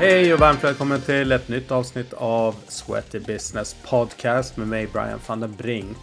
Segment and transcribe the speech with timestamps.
[0.00, 5.20] Hej och varmt välkommen till ett nytt avsnitt av Sweaty Business Podcast med mig Brian
[5.26, 5.96] van den Brink.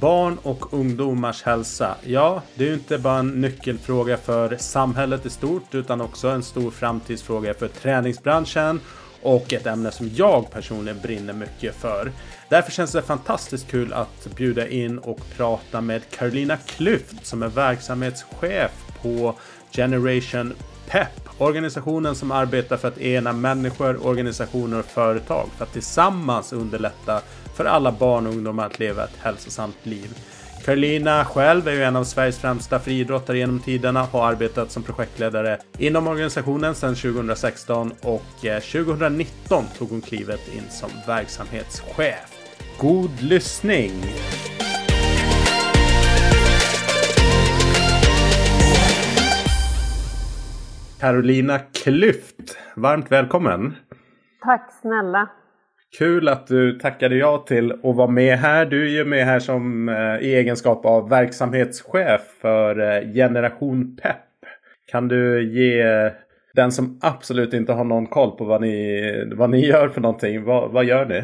[0.00, 1.96] Barn och ungdomars hälsa.
[2.04, 6.42] Ja, det är ju inte bara en nyckelfråga för samhället i stort utan också en
[6.42, 8.80] stor framtidsfråga för träningsbranschen
[9.22, 12.12] och ett ämne som jag personligen brinner mycket för.
[12.48, 17.48] Därför känns det fantastiskt kul att bjuda in och prata med Carolina Klyft som är
[17.48, 18.72] verksamhetschef
[19.02, 19.34] på
[19.72, 20.54] Generation
[20.86, 27.20] PEP, organisationen som arbetar för att ena människor, organisationer och företag för att tillsammans underlätta
[27.54, 30.18] för alla barn och ungdomar att leva ett hälsosamt liv.
[30.64, 35.58] Carolina själv är ju en av Sveriges främsta friidrottare genom tiderna, har arbetat som projektledare
[35.78, 42.32] inom organisationen sedan 2016 och eh, 2019 tog hon klivet in som verksamhetschef.
[42.78, 43.92] God lyssning!
[51.00, 53.76] Carolina Klyft, varmt välkommen!
[54.44, 55.30] Tack snälla!
[55.98, 58.66] Kul att du tackade ja till att vara med här.
[58.66, 64.16] Du är ju med här som eh, i egenskap av verksamhetschef för eh, Generation Pep.
[64.86, 65.84] Kan du ge
[66.54, 70.44] den som absolut inte har någon koll på vad ni, vad ni gör för någonting,
[70.44, 71.22] vad, vad gör ni?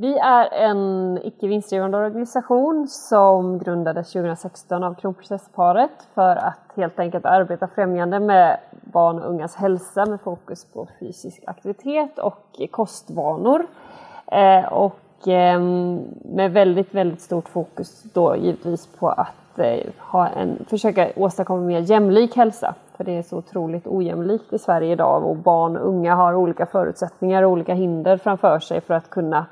[0.00, 7.24] Vi är en icke vinstdrivande organisation som grundades 2016 av kronprinsessparet för att helt enkelt
[7.24, 13.66] arbeta främjande med barn och ungas hälsa med fokus på fysisk aktivitet och kostvanor.
[14.26, 20.64] Eh, och ehm, med väldigt, väldigt stort fokus då givetvis på att eh, ha en,
[20.68, 22.74] försöka åstadkomma mer jämlik hälsa.
[22.96, 26.66] För det är så otroligt ojämlikt i Sverige idag och barn och unga har olika
[26.66, 29.46] förutsättningar och olika hinder framför sig för att kunna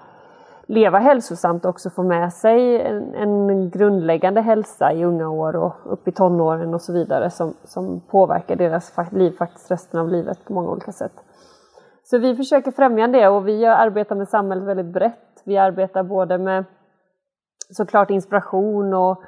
[0.67, 5.75] leva hälsosamt och också få med sig en, en, grundläggande hälsa i unga år och
[5.85, 10.45] upp i tonåren och så vidare som, som påverkar deras liv faktiskt resten av livet
[10.45, 11.13] på många olika sätt.
[12.05, 15.43] Så vi försöker främja det och vi arbetar med samhället väldigt brett.
[15.45, 16.65] Vi arbetar både med
[17.71, 19.23] såklart inspiration och,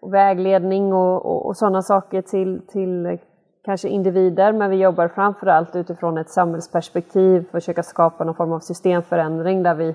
[0.00, 3.18] och vägledning och, och, och sådana saker till, till
[3.64, 9.62] kanske individer, men vi jobbar framförallt utifrån ett samhällsperspektiv, försöka skapa någon form av systemförändring
[9.62, 9.94] där vi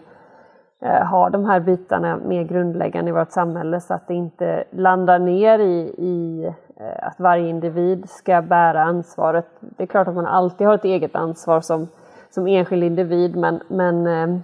[0.80, 5.20] Eh, ha de här bitarna mer grundläggande i vårt samhälle så att det inte landar
[5.20, 6.46] ner i, i
[6.76, 9.48] eh, att varje individ ska bära ansvaret.
[9.60, 11.88] Det är klart att man alltid har ett eget ansvar som,
[12.30, 14.40] som enskild individ men, men eh,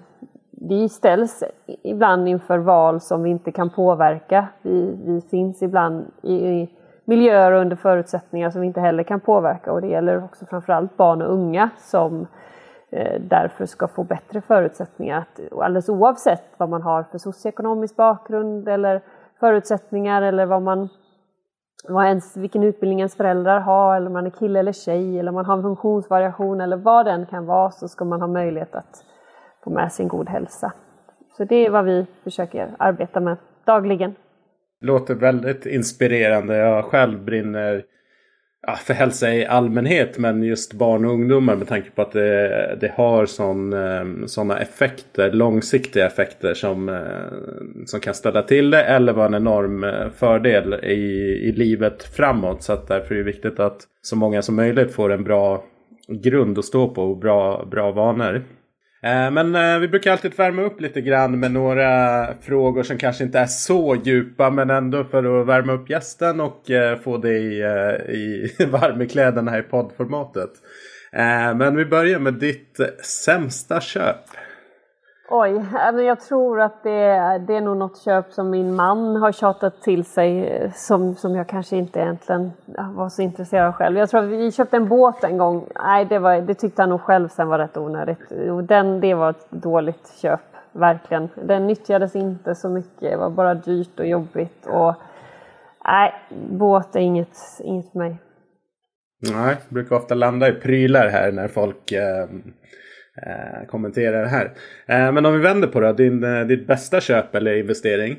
[0.51, 1.43] vi ställs
[1.83, 4.47] ibland inför val som vi inte kan påverka.
[4.61, 6.69] Vi, vi finns ibland i, i
[7.05, 10.97] miljöer och under förutsättningar som vi inte heller kan påverka och det gäller också framförallt
[10.97, 12.42] barn och unga som Eh,
[12.95, 15.19] Eh, därför ska få bättre förutsättningar.
[15.19, 19.01] Att, alldeles oavsett vad man har för socioekonomisk bakgrund eller
[19.39, 20.89] förutsättningar eller vad man,
[21.87, 25.29] vad ens, vilken utbildning ens föräldrar har eller om man är kille eller tjej eller
[25.29, 28.75] om man har en funktionsvariation eller vad den kan vara så ska man ha möjlighet
[28.75, 29.05] att
[29.63, 30.73] få med sig en god hälsa.
[31.37, 34.15] Så det är vad vi försöker arbeta med dagligen.
[34.81, 36.57] Låter väldigt inspirerande.
[36.57, 37.83] Jag själv brinner
[38.67, 42.77] ja, för hälsa i allmänhet men just barn och ungdomar med tanke på att det,
[42.81, 49.13] det har sådana ehm, effekter, långsiktiga effekter som, eh, som kan ställa till det eller
[49.13, 50.93] vara en enorm eh, fördel i,
[51.43, 52.63] i livet framåt.
[52.63, 55.63] Så att därför är det viktigt att så många som möjligt får en bra
[56.07, 58.43] grund att stå på och bra, bra vanor.
[59.03, 63.23] Eh, men eh, vi brukar alltid värma upp lite grann med några frågor som kanske
[63.23, 67.59] inte är så djupa men ändå för att värma upp gästen och eh, få dig
[68.09, 70.49] i varmekläderna här i poddformatet.
[71.55, 74.15] Men vi börjar med ditt sämsta köp.
[75.29, 79.15] Oj, äh, jag tror att det är, det är nog något köp som min man
[79.15, 83.67] har tjatat till sig eh, som, som jag kanske inte egentligen äh, var så intresserad
[83.67, 83.97] av själv.
[83.97, 85.67] Jag tror att vi köpte en båt en gång.
[85.83, 88.19] Nej, det, var, det tyckte han nog själv sen var rätt onödigt.
[88.67, 90.41] Den, det var ett dåligt köp,
[90.71, 91.29] verkligen.
[91.35, 94.67] Den nyttjades inte så mycket, det var bara dyrt och jobbigt.
[94.67, 94.93] Och,
[95.85, 96.13] nej,
[96.49, 98.17] båt är inget, inget för mig.
[99.31, 102.27] Nej, jag brukar ofta landa i prylar här när folk eh
[103.21, 104.45] eh, kommentera det här.
[104.87, 108.17] Eh, men om vi vänder på det, din, eh, ditt bästa köp eller investering?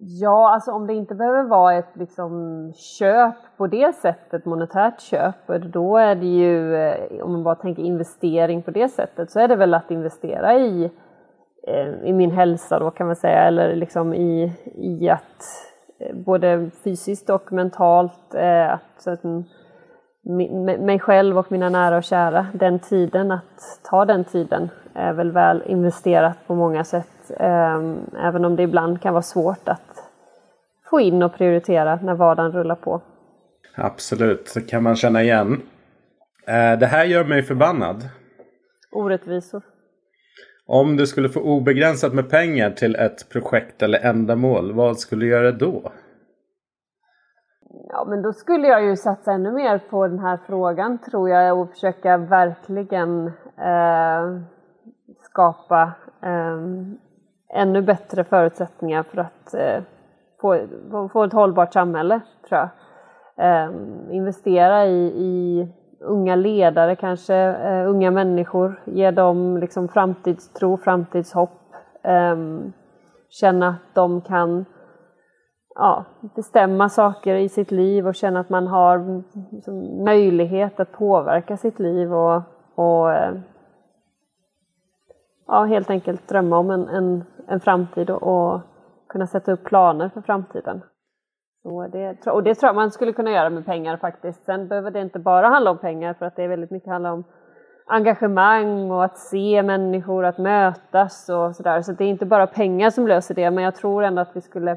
[0.00, 5.62] Ja, alltså om det inte behöver vara ett liksom, köp på det sättet, monetärt köp,
[5.72, 9.48] då är det ju, eh, om man bara tänker investering på det sättet, så är
[9.48, 10.90] det väl att investera i,
[11.66, 15.44] eh, i min hälsa då kan man säga, eller liksom i, i att
[16.00, 18.34] eh, både fysiskt och mentalt,
[18.68, 19.22] att, så att
[20.28, 22.46] mig själv och mina nära och kära.
[22.52, 27.30] Den tiden, att ta den tiden, är väl väl investerat på många sätt.
[27.36, 30.10] Ehm, även om det ibland kan vara svårt att
[30.90, 33.00] få in och prioritera när vardagen rullar på.
[33.76, 35.62] Absolut, det kan man känna igen.
[36.46, 38.08] Eh, det här gör mig förbannad.
[38.92, 39.62] Orättvisor.
[40.66, 45.30] Om du skulle få obegränsat med pengar till ett projekt eller ändamål, vad skulle du
[45.30, 45.92] göra då?
[47.70, 51.60] Ja, men då skulle jag ju satsa ännu mer på den här frågan tror jag
[51.60, 53.26] och försöka verkligen
[53.56, 54.40] eh,
[55.18, 55.92] skapa
[56.22, 56.58] eh,
[57.54, 59.82] ännu bättre förutsättningar för att eh,
[60.40, 60.58] få,
[61.12, 62.68] få ett hållbart samhälle, tror jag.
[63.36, 63.70] Eh,
[64.10, 65.68] investera i, i
[66.00, 71.60] unga ledare kanske, eh, unga människor, ge dem liksom framtidstro, framtidshopp,
[72.02, 72.72] ehm,
[73.28, 74.64] känna att de kan
[75.78, 76.04] ja,
[76.34, 81.78] bestämma saker i sitt liv och känna att man har liksom, möjlighet att påverka sitt
[81.78, 82.42] liv och,
[82.74, 83.34] och eh,
[85.46, 88.60] ja, helt enkelt drömma om en, en, en framtid och, och,
[89.08, 90.82] kunna sätta upp planer för framtiden.
[91.64, 94.44] Och det, och det tror jag man skulle kunna göra med pengar faktiskt.
[94.44, 97.12] Sen behöver det inte bara handla om pengar för att det är väldigt mycket handlar
[97.12, 97.24] om
[97.86, 101.82] engagemang och att se människor, att mötas och sådär.
[101.82, 104.40] Så det är inte bara pengar som löser det men jag tror ändå att vi
[104.40, 104.76] skulle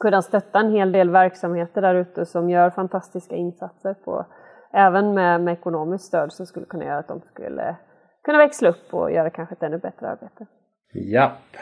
[0.00, 4.26] kunna stötta en hel del verksamheter där ute som gör fantastiska insatser på
[4.72, 7.76] även med, med ekonomiskt stöd som skulle kunna göra att de skulle
[8.24, 10.46] kunna växla upp och göra kanske ett ännu bättre arbete.
[10.92, 11.56] Japp.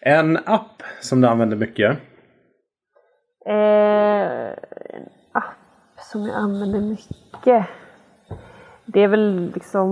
[0.00, 1.90] En app som du använder mycket?
[3.46, 4.48] Eh,
[4.94, 7.66] en app som jag använder mycket?
[8.84, 9.90] Det är väl liksom,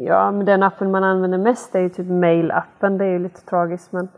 [0.00, 2.98] ja men den appen man använder mest är ju typ mail-appen.
[2.98, 4.08] Det är ju lite tragiskt men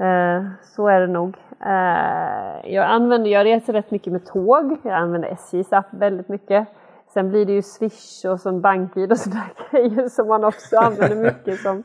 [0.00, 1.36] Eh, så är det nog.
[1.66, 4.76] Eh, jag, använder, jag reser rätt mycket med tåg.
[4.82, 6.68] Jag använder SJs app väldigt mycket.
[7.14, 11.16] Sen blir det ju Swish och som BankID och sådana grejer som man också använder
[11.16, 11.82] mycket som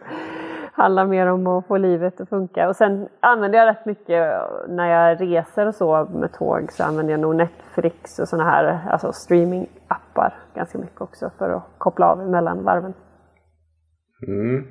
[0.75, 2.69] handlar mer om att få livet att funka.
[2.69, 7.13] Och sen använder jag rätt mycket när jag reser och så med tåg så använder
[7.13, 12.29] jag nog Netflix och sådana här alltså streamingappar ganska mycket också för att koppla av
[12.29, 12.93] mellan varven.
[14.27, 14.65] Mm.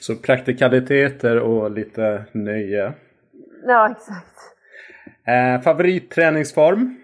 [0.00, 2.92] Så praktikaliteter och lite nöje.
[3.66, 4.36] Ja, exakt.
[5.24, 6.96] Eh, favoritträningsform?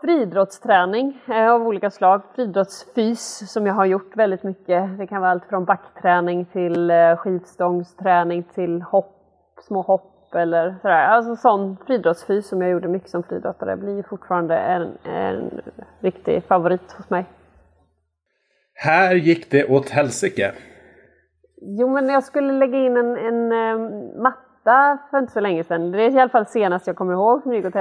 [0.00, 2.22] Friidrottsträning eh, av olika slag.
[2.34, 4.98] Friidrottsfys som jag har gjort väldigt mycket.
[4.98, 9.16] Det kan vara allt från backträning till eh, skivstångsträning till hopp,
[9.68, 11.04] små hopp eller sådär.
[11.04, 15.60] Alltså sån friidrottsfys som jag gjorde mycket som friidrottare blir fortfarande en, en
[16.00, 17.24] riktig favorit hos mig.
[18.74, 20.52] Här gick det åt helsike.
[21.56, 23.90] Jo, men jag skulle lägga in en, en, eh,
[24.22, 25.90] matta för inte så länge sedan.
[25.90, 27.74] Det är i alla fall senast jag kommer ihåg som gick åt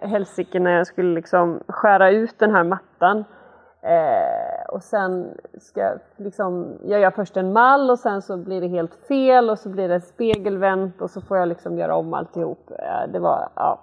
[0.00, 3.24] helsike när jag skulle liksom skära ut den här mattan.
[3.82, 8.68] Eh, och sen ska liksom, jag gör först en mall och sen så blir det
[8.68, 12.70] helt fel och så blir det spegelvänt och så får jag liksom göra om alltihop.
[12.70, 13.80] Eh, det var, ja,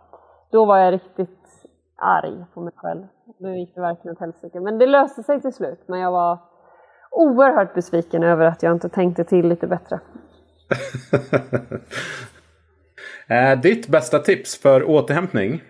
[0.52, 1.66] då var jag riktigt
[1.96, 3.04] arg på mig själv.
[3.38, 4.60] Nu gick det verkligen åt helsike.
[4.60, 5.84] Men det löste sig till slut.
[5.88, 6.38] Men jag var
[7.16, 10.00] oerhört besviken över att jag inte tänkte till lite bättre.
[13.30, 15.64] eh, ditt bästa tips för återhämtning?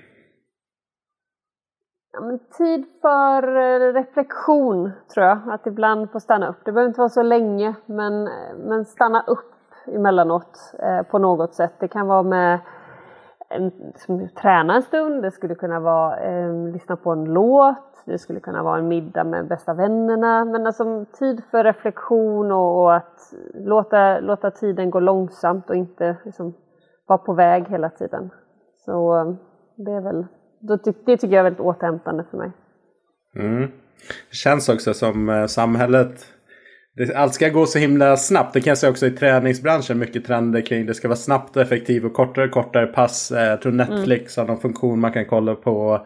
[2.13, 5.39] Ja, tid för eh, reflektion tror jag.
[5.47, 6.65] Att ibland få stanna upp.
[6.65, 8.29] Det behöver inte vara så länge men,
[8.67, 9.51] men stanna upp
[9.87, 11.73] emellanåt eh, på något sätt.
[11.79, 12.59] Det kan vara med
[13.49, 13.71] en,
[14.41, 18.63] träna en stund, det skulle kunna vara eh, lyssna på en låt, det skulle kunna
[18.63, 20.45] vara en middag med bästa vännerna.
[20.45, 26.17] Men alltså tid för reflektion och, och att låta, låta tiden gå långsamt och inte
[26.25, 26.53] liksom,
[27.07, 28.29] vara på väg hela tiden.
[28.85, 29.37] Så ehm,
[29.75, 30.25] det är väl,
[30.59, 30.77] det
[31.17, 32.51] tycker jag är väldigt återhämtande för mig.
[33.35, 33.71] Mm.
[34.29, 35.45] Det känns också som eh,
[37.15, 38.53] allt ska gå så himla snabbt.
[38.53, 39.99] Det kan jag säga också i träningsbranschen.
[39.99, 43.31] Mycket trender kring det ska vara snabbt och effektivt och kortare och kortare pass.
[43.31, 44.47] Eh, jag tror Netflix mm.
[44.47, 46.05] har någon funktion man kan kolla på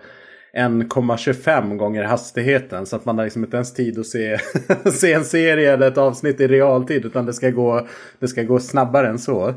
[0.58, 2.86] 1,25 gånger hastigheten.
[2.86, 4.38] Så att man har liksom inte ens tid att se,
[4.92, 7.06] se en serie eller ett avsnitt i realtid.
[7.06, 7.88] Utan det ska, gå,
[8.20, 9.54] det ska gå snabbare än så.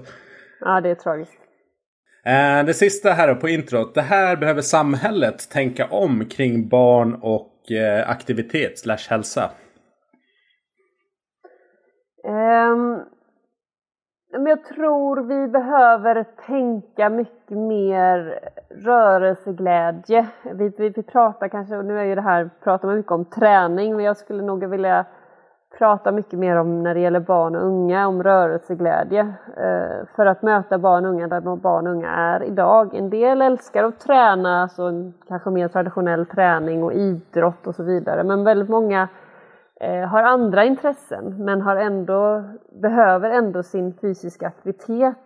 [0.61, 1.33] Ja, det är tragiskt.
[2.25, 3.95] Eh, det sista här på introt.
[3.95, 9.51] Det här behöver samhället tänka om kring barn och eh, aktivitet slash hälsa.
[12.25, 13.01] Um,
[14.33, 18.39] men jag tror vi behöver tänka mycket mer
[18.71, 20.29] rörelseglädje.
[20.43, 23.25] Vi, vi, vi pratar kanske, och nu är ju det här, pratar man mycket om
[23.25, 25.05] träning, men jag skulle nog vilja
[25.79, 29.35] prata mycket mer om när det gäller barn och unga, om rörelseglädje.
[29.57, 32.95] Ehm, för att möta barn och unga där barn och unga är idag.
[32.95, 34.93] En del älskar att träna, alltså
[35.29, 38.25] kanske mer traditionell träning och idrott och så vidare.
[38.25, 39.09] Men väldigt många
[39.83, 42.45] Eh, har andra intressen men har ändå,
[42.83, 45.17] behöver ändå sin fysiska aktivitet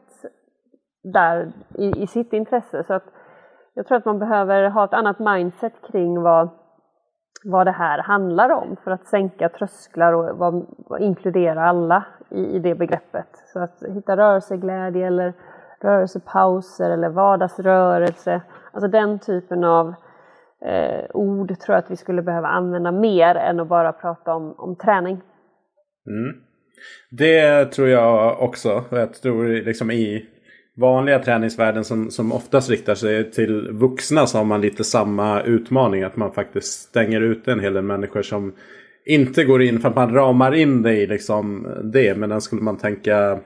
[1.02, 2.84] där i, i sitt intresse.
[2.84, 3.04] Så att
[3.74, 6.48] jag tror att man behöver ha ett annat mindset kring vad,
[7.44, 12.46] vad det här handlar om för att sänka trösklar och vad, vad inkludera alla i,
[12.46, 13.28] i det begreppet.
[13.52, 15.34] Så att hitta rörelseglädje eller
[15.80, 18.40] rörelsepauser eller vardagsrörelse.
[18.72, 19.94] Alltså den typen av
[20.64, 24.54] eh, ord tror jag att vi skulle behöva använda mer än att bara prata om,
[24.58, 25.20] om träning.
[26.06, 26.36] Mm.
[27.10, 28.84] Det tror jag också.
[28.90, 30.26] Jag tror liksom i
[30.76, 36.02] vanliga träningsvärlden som, som oftast riktar sig till vuxna så har man lite samma utmaning.
[36.02, 38.54] Att man faktiskt stänger ut en hel del människor som
[39.04, 42.18] inte går in för att man ramar in det i liksom det.
[42.18, 43.38] Men den skulle man tänka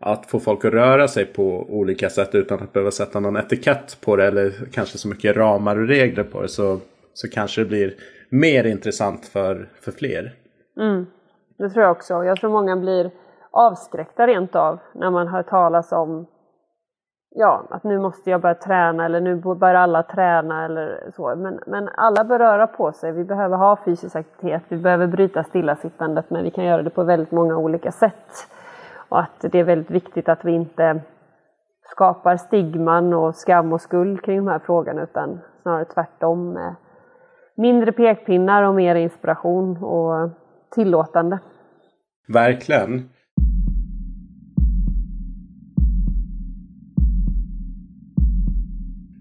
[0.00, 4.00] att få folk att röra sig på olika sätt utan att behöva sätta någon etikett
[4.00, 6.78] på det eller kanske så mycket ramar och regler på det så,
[7.14, 7.94] så kanske det blir
[8.30, 10.32] mer intressant för, för fler.
[10.80, 11.06] Mm,
[11.58, 12.24] det tror jag också.
[12.24, 13.10] Jag tror många blir
[13.50, 16.26] avskräckta rent av när man hör talas om
[17.30, 21.34] ja, att nu måste jag börja träna eller nu börjar alla träna eller så.
[21.36, 23.12] Men, men alla bör röra på sig.
[23.12, 24.62] Vi behöver ha fysisk aktivitet.
[24.68, 28.50] Vi behöver bryta stillasittandet men vi kan göra det på väldigt många olika sätt.
[29.10, 31.00] Och att det är väldigt viktigt att vi inte
[31.82, 36.52] skapar stigman och skam och skuld kring de här frågorna utan snarare tvärtom.
[36.52, 36.74] Med
[37.56, 40.30] mindre pekpinnar och mer inspiration och
[40.74, 41.38] tillåtande.
[42.28, 43.10] Verkligen.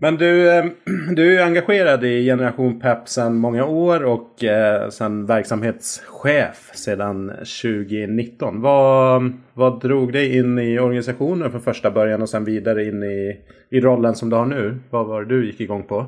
[0.02, 0.66] Men du, eh,
[1.16, 8.62] du är engagerad i Generation Pep sedan många år och eh, sedan verksamhetschef sedan 2019.
[8.62, 13.42] Vad, vad drog dig in i organisationen från första början och sen vidare in i,
[13.70, 14.80] i rollen som du har nu?
[14.90, 16.06] Vad var det du gick igång på?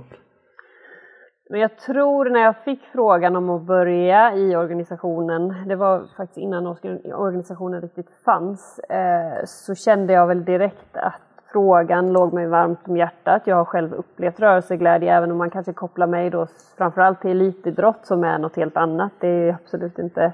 [1.50, 6.38] Men jag tror när jag fick frågan om att börja i organisationen, det var faktiskt
[6.38, 6.67] innan
[7.13, 12.98] organisationen riktigt fanns, eh, så kände jag väl direkt att frågan låg mig varmt om
[12.98, 13.41] hjärtat.
[13.46, 18.05] Jag har själv upplevt rörelseglädje även om man kanske kopplar mig då framförallt till elitidrott
[18.05, 19.12] som är något helt annat.
[19.20, 20.34] Det är absolut inte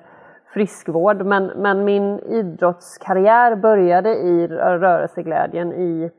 [0.54, 6.12] friskvård men, men min idrottskarriär började i rörelseglädjen i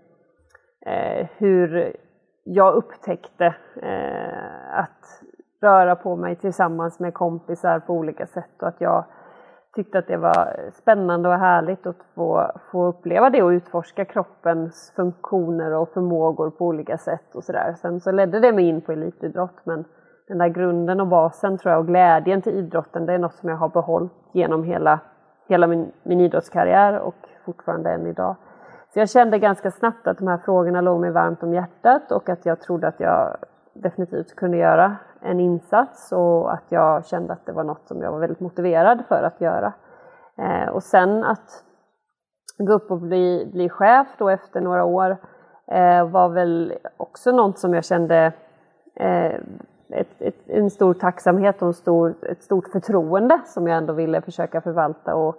[0.86, 1.96] eh, hur
[2.44, 5.22] jag upptäckte eh, att
[5.62, 9.04] röra på mig tillsammans med kompisar på olika sätt och att jag
[9.78, 14.92] tyckte att det var spännande och härligt att få, få uppleva det och utforska kroppens
[14.96, 17.74] funktioner och förmågor på olika sätt och sådär.
[17.80, 19.84] Sen så ledde det mig in på elitidrott men
[20.28, 23.48] den där grunden och basen tror jag och glädjen till idrotten det är något som
[23.48, 25.00] jag har behållit genom hela,
[25.48, 28.36] hela min, min idrottskarriär och fortfarande än idag.
[28.94, 32.28] Så jag kände ganska snabbt att de här frågorna låg mig varmt om hjärtat och
[32.28, 33.36] att jag trodde att jag
[33.74, 38.12] definitivt kunde göra en insats och att jag kände att det var något som jag
[38.12, 39.72] var väldigt motiverad för att göra.
[40.38, 41.64] Eh, och sen att
[42.58, 45.16] gå upp och bli, bli chef då efter några år
[45.66, 48.32] eh, var väl också något som jag kände
[48.96, 49.34] eh,
[49.90, 54.20] ett, ett, en stor tacksamhet och en stor, ett stort förtroende som jag ändå ville
[54.20, 55.36] försöka förvalta och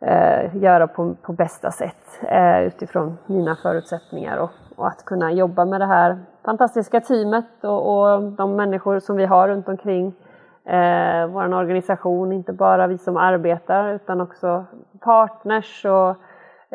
[0.00, 5.64] eh, göra på, på bästa sätt eh, utifrån mina förutsättningar och, och, att kunna jobba
[5.64, 10.14] med det här fantastiska teamet och, och de människor som vi har runt omkring
[10.64, 14.64] eh, vår organisation, inte bara vi som arbetar utan också
[15.00, 16.16] partners och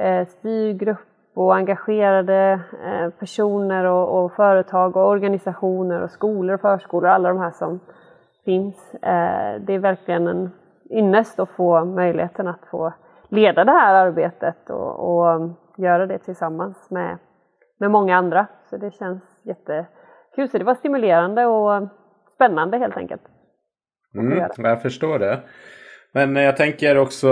[0.03, 0.97] eh, styrgrupp
[1.33, 7.39] och engagerade eh, personer och, och, företag och organisationer och skolor och förskolor, alla de
[7.39, 7.79] här som
[8.45, 8.93] finns.
[8.93, 10.51] Eh, det är verkligen en
[10.89, 12.93] ynnest att få möjligheten att få
[13.33, 17.17] leda det här arbetet och, och göra det tillsammans med,
[17.79, 18.47] med många andra.
[18.69, 20.49] Så det känns jättekul.
[20.49, 21.87] Så det var stimulerande och
[22.35, 23.21] spännande helt enkelt.
[24.15, 25.39] Mm, jag förstår det.
[26.11, 27.29] Men jag tänker också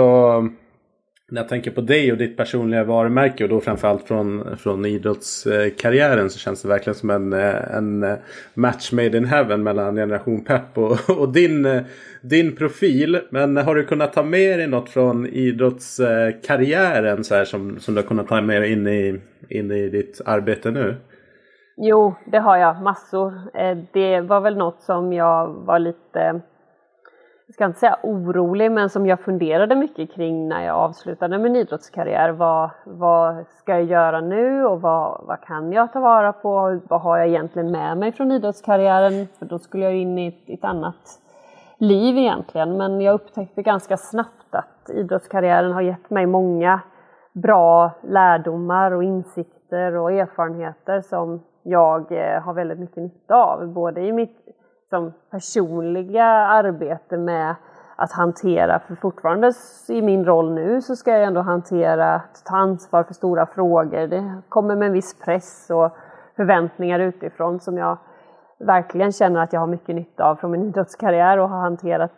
[1.32, 6.30] när jag tänker på dig och ditt personliga varumärke och då framförallt från, från idrottskarriären
[6.30, 8.16] så känns det verkligen som en, en
[8.54, 11.84] match made in heaven mellan generation Pep och, och din,
[12.20, 13.20] din profil.
[13.30, 18.00] Men har du kunnat ta med dig något från idrottskarriären så här, som, som du
[18.00, 20.96] har kunnat ta med dig in i, in i ditt arbete nu?
[21.76, 23.32] Jo, det har jag massor.
[23.54, 26.40] Eh, det var väl något som jag var lite
[27.52, 31.56] jag ska inte säga orolig, men som jag funderade mycket kring när jag avslutade min
[31.56, 32.30] idrottskarriär.
[32.30, 36.80] Vad, vad ska jag göra nu och vad, vad kan jag ta vara på?
[36.88, 39.26] Vad har jag egentligen med mig från idrottskarriären?
[39.38, 41.20] För då skulle jag in i ett, ett annat
[41.78, 42.76] liv egentligen.
[42.76, 46.80] Men jag upptäckte ganska snabbt att idrottskarriären har gett mig många
[47.32, 53.66] bra lärdomar och insikter och erfarenheter som jag eh, har väldigt mycket nytta av.
[53.66, 54.38] Både i mitt
[54.92, 57.54] liksom, personliga arbete med
[57.96, 59.52] att hantera, för fortfarande
[59.88, 64.06] i min roll nu så ska jag ändå hantera, ta ansvar för stora frågor.
[64.06, 65.96] Det kommer med en viss press och
[66.36, 67.98] förväntningar utifrån som jag
[68.58, 72.12] verkligen känner att jag har mycket nytta av från min idrottskarriär och har hanterat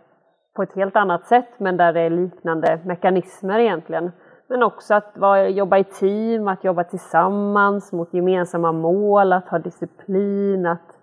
[0.54, 4.12] på ett helt annat sätt men där det är liknande mekanismer egentligen.
[4.48, 9.58] Men också att vara, jobba i team, att jobba tillsammans mot gemensamma mål, att ha
[9.58, 10.93] disciplin, att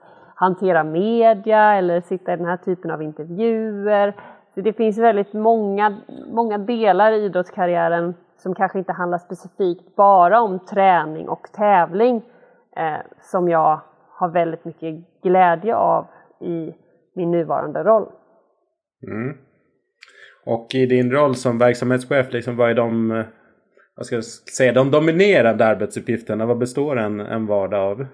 [0.41, 4.15] hantera media eller sitta i den här typen av intervjuer.
[4.53, 10.41] Så det finns väldigt många, många delar i idrottskarriären som kanske inte handlar specifikt bara
[10.41, 12.21] om träning och tävling
[12.77, 16.07] eh, som jag har väldigt mycket glädje av
[16.39, 16.73] i
[17.15, 18.09] min nuvarande roll.
[19.07, 19.37] Mm.
[20.45, 23.25] Och i din roll som verksamhetschef, liksom, vad är de, eh,
[23.95, 26.45] vad ska jag säga, de dominerande arbetsuppgifterna?
[26.45, 28.05] Vad består en, en vardag av?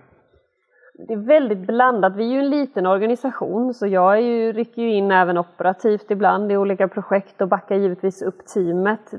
[0.99, 2.15] Det är väldigt blandat.
[2.15, 6.11] Vi är ju en liten organisation så jag är ju, rycker ju in även operativt
[6.11, 9.13] ibland i olika projekt och backar givetvis upp teamet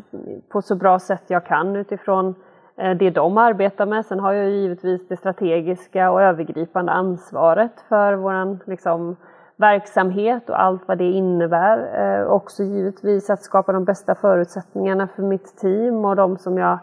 [0.48, 2.34] på så bra sätt jag kan utifrån
[2.76, 4.06] eh, det de arbetar med.
[4.06, 9.16] Sen har jag ju givetvis det strategiska och övergripande ansvaret för våran liksom,
[9.56, 12.02] verksamhet och allt vad det innebär.
[12.02, 16.78] Eh, också givetvis att skapa de bästa förutsättningarna för mitt team och de som jag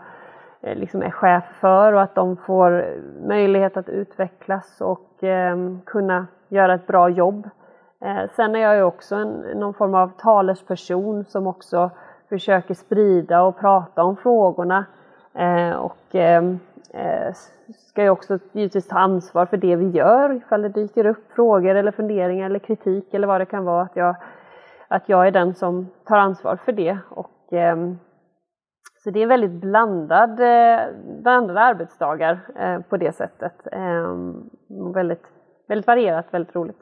[0.65, 2.85] Eh, liksom är chef för och att de får
[3.27, 7.49] möjlighet att utvecklas och ehm, kunna göra ett bra jobb.
[8.01, 11.91] Eh, sen är jag ju också en, någon form av talesperson som också
[12.29, 14.85] försöker sprida och prata om frågorna
[15.33, 16.59] eh, och ehm,
[17.77, 21.75] ska ju också givetvis ta ansvar för det vi gör ifall det dyker upp frågor
[21.75, 23.81] eller funderingar eller kritik eller vad det kan vara.
[23.81, 24.15] Att jag,
[24.87, 26.97] att jag är den som tar ansvar för det.
[27.09, 27.97] Och, ehm,
[29.05, 30.87] så det är väldigt blandad, eh,
[31.21, 33.53] blandade arbetsdagar eh, på det sättet.
[33.71, 34.15] Eh,
[34.93, 35.23] väldigt,
[35.67, 36.79] väldigt varierat, väldigt roligt.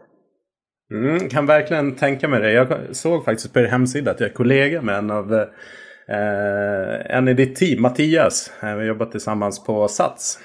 [0.91, 2.51] Mm, kan verkligen tänka mig det.
[2.51, 7.27] Jag såg faktiskt på er hemsida att jag är kollega med en av eh, en
[7.27, 8.63] i ditt team, Mattias.
[8.63, 10.39] Eh, vi har jobbat tillsammans på Sats.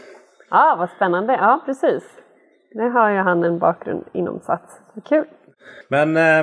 [0.50, 1.32] Ja, ah, vad spännande.
[1.32, 2.04] Ja, precis.
[2.74, 4.80] Nu har ju han en bakgrund inom Sats.
[4.94, 5.24] Så kul.
[5.88, 6.42] Men eh,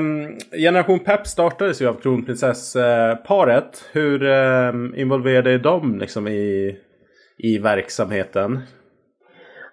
[0.52, 3.90] Generation Pep startades ju av kronprinsessparet.
[3.92, 6.78] Hur eh, involverade är de liksom i,
[7.38, 8.60] i verksamheten?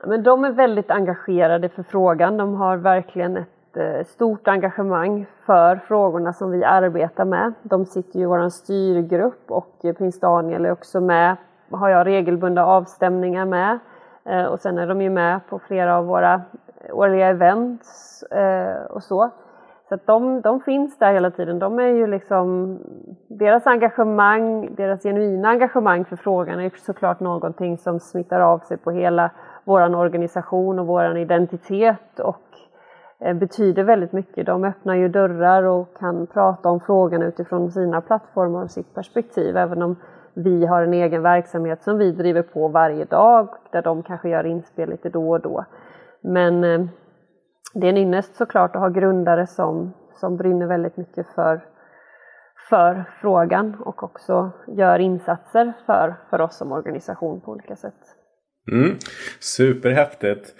[0.06, 2.36] men de är väldigt engagerade för frågan.
[2.36, 7.52] De har verkligen ett Eh, stort engagemang för frågorna som vi arbetar med.
[7.62, 11.36] De sitter ju i vår styrgrupp och eh, prins Daniel är också med,
[11.70, 13.78] har jag regelbundna avstämningar med.
[14.24, 16.42] Eh, och sen är de ju med på flera av våra
[16.90, 19.30] årliga events eh, och så.
[19.88, 21.58] Så att de, de finns där hela tiden.
[21.58, 22.78] De är ju liksom,
[23.28, 28.90] deras engagemang, deras genuina engagemang för frågan är såklart någonting som smittar av sig på
[28.90, 29.30] hela
[29.64, 32.42] vår organisation och vår identitet och
[33.20, 34.46] eh, betyder väldigt mycket.
[34.46, 39.56] De öppnar ju dörrar och kan prata om frågan utifrån sina plattformar och sitt perspektiv.
[39.56, 39.96] Även om
[40.34, 44.46] vi har en egen verksamhet som vi driver på varje dag där de kanske gör
[44.46, 45.64] inspel lite då och då.
[46.20, 46.86] Men eh,
[47.74, 51.64] det är en ynnest såklart att ha grundare som, som brinner väldigt mycket för,
[52.70, 58.16] för frågan och också gör insatser för, för oss som organisation på olika sätt.
[58.72, 58.96] Mm,
[59.40, 60.54] superhäftigt.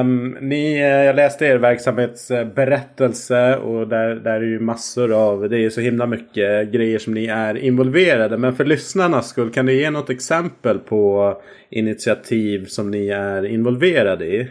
[0.00, 5.58] Um, ni, eh, jag läste er verksamhetsberättelse och där, där är ju massor av, det
[5.64, 8.36] är så himla mycket grejer som ni är involverade.
[8.38, 11.34] Men för lyssnarnas skull, kan du ge något exempel på
[11.70, 14.50] initiativ som ni är involverade i?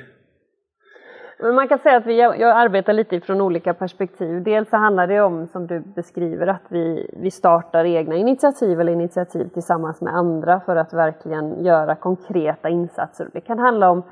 [1.40, 4.44] Men man kan säga att vi, jag arbetar lite från olika perspektiv.
[4.44, 8.92] Dels så handlar det om, som du beskriver, att vi, vi startar egna initiativ eller
[8.92, 13.30] initiativ tillsammans med andra för att verkligen göra konkreta insatser.
[13.34, 14.04] Det kan handla om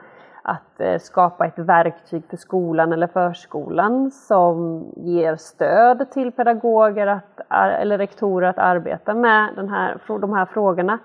[0.42, 7.42] att eh, skapa ett verktyg för skolan eller förskolan som ger stöd till pedagoger att,
[7.50, 11.00] eller rektorer att arbeta med den här, de här frågorna.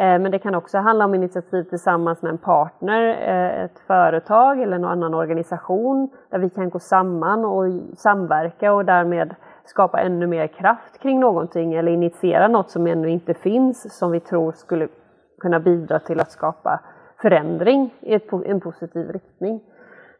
[0.00, 4.62] Eh, men det kan också handla om initiativ tillsammans med en partner, eh, ett företag
[4.62, 7.64] eller någon annan organisation där vi kan gå samman och
[7.96, 9.34] samverka och därmed
[9.64, 14.20] skapa ännu mer kraft kring någonting eller initiera något som ännu inte finns som vi
[14.20, 14.88] tror skulle
[15.40, 16.80] kunna bidra till att skapa
[17.22, 19.60] förändring i en positiv riktning.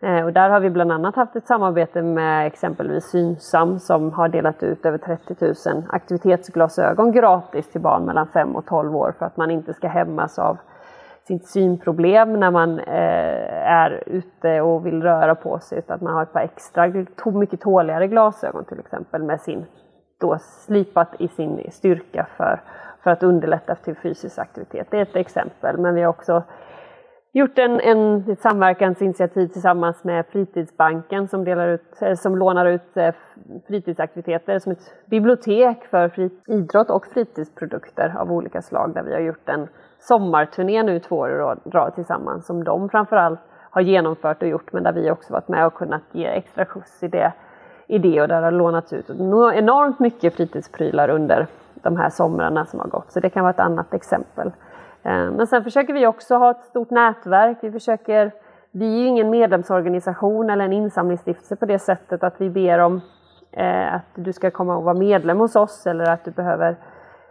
[0.03, 4.29] Eh, och där har vi bland annat haft ett samarbete med exempelvis Synsam som har
[4.29, 9.27] delat ut över 30 000 aktivitetsglasögon gratis till barn mellan 5 och 12 år för
[9.27, 10.59] att man inte ska hämmas av
[11.27, 16.15] sitt synproblem när man eh, är ute och vill röra på sig utan att man
[16.15, 16.93] har ett par extra
[17.33, 19.67] mycket tåligare glasögon till exempel med sin
[20.21, 22.61] då slipat i sin styrka för,
[23.03, 24.87] för att underlätta till fysisk aktivitet.
[24.91, 26.43] Det är ett exempel men vi har också
[27.33, 32.97] gjort en, en ett samverkansinitiativ tillsammans med Fritidsbanken som, delar ut, eh, som lånar ut
[32.97, 33.14] eh,
[33.66, 39.21] fritidsaktiviteter som ett bibliotek för frit, idrott och fritidsprodukter av olika slag där vi har
[39.21, 43.40] gjort en sommarturné nu två år i rad tillsammans som de framförallt
[43.71, 47.03] har genomfört och gjort men där vi också varit med och kunnat ge extra skjuts
[47.03, 47.33] i det,
[47.87, 52.66] i det och där det har lånats ut enormt mycket fritidsprylar under de här somrarna
[52.66, 53.12] som har gått.
[53.12, 54.53] Så det kan vara ett annat exempel.
[55.03, 57.59] Eh, men sen försöker vi också ha ett stort nätverk.
[57.61, 58.33] Vi försöker
[58.73, 63.01] vi är ju ingen medlemsorganisation eller en insamlingsstiftelse på det sättet att vi ber om
[63.53, 66.77] eh, att du ska komma och vara medlem hos oss eller att du behöver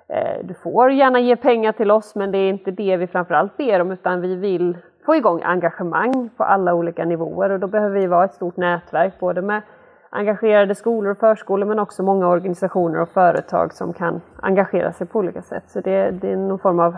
[0.07, 3.57] eh, du får gärna ge pengar till oss men det är inte det vi framförallt
[3.57, 7.99] ber om utan vi vill få igång engagemang på alla olika nivåer och då behöver
[7.99, 9.61] vi vara ett stort nätverk både med
[10.09, 15.19] engagerade skolor och förskolor men också många organisationer och företag som kan engagera sig på
[15.19, 15.63] olika sätt.
[15.67, 16.97] Så det, det är någon form av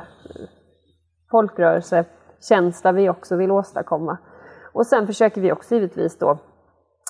[1.32, 4.18] folkrörelsekänsla vi också vill åstadkomma.
[4.74, 6.38] Och sen försöker vi också givetvis då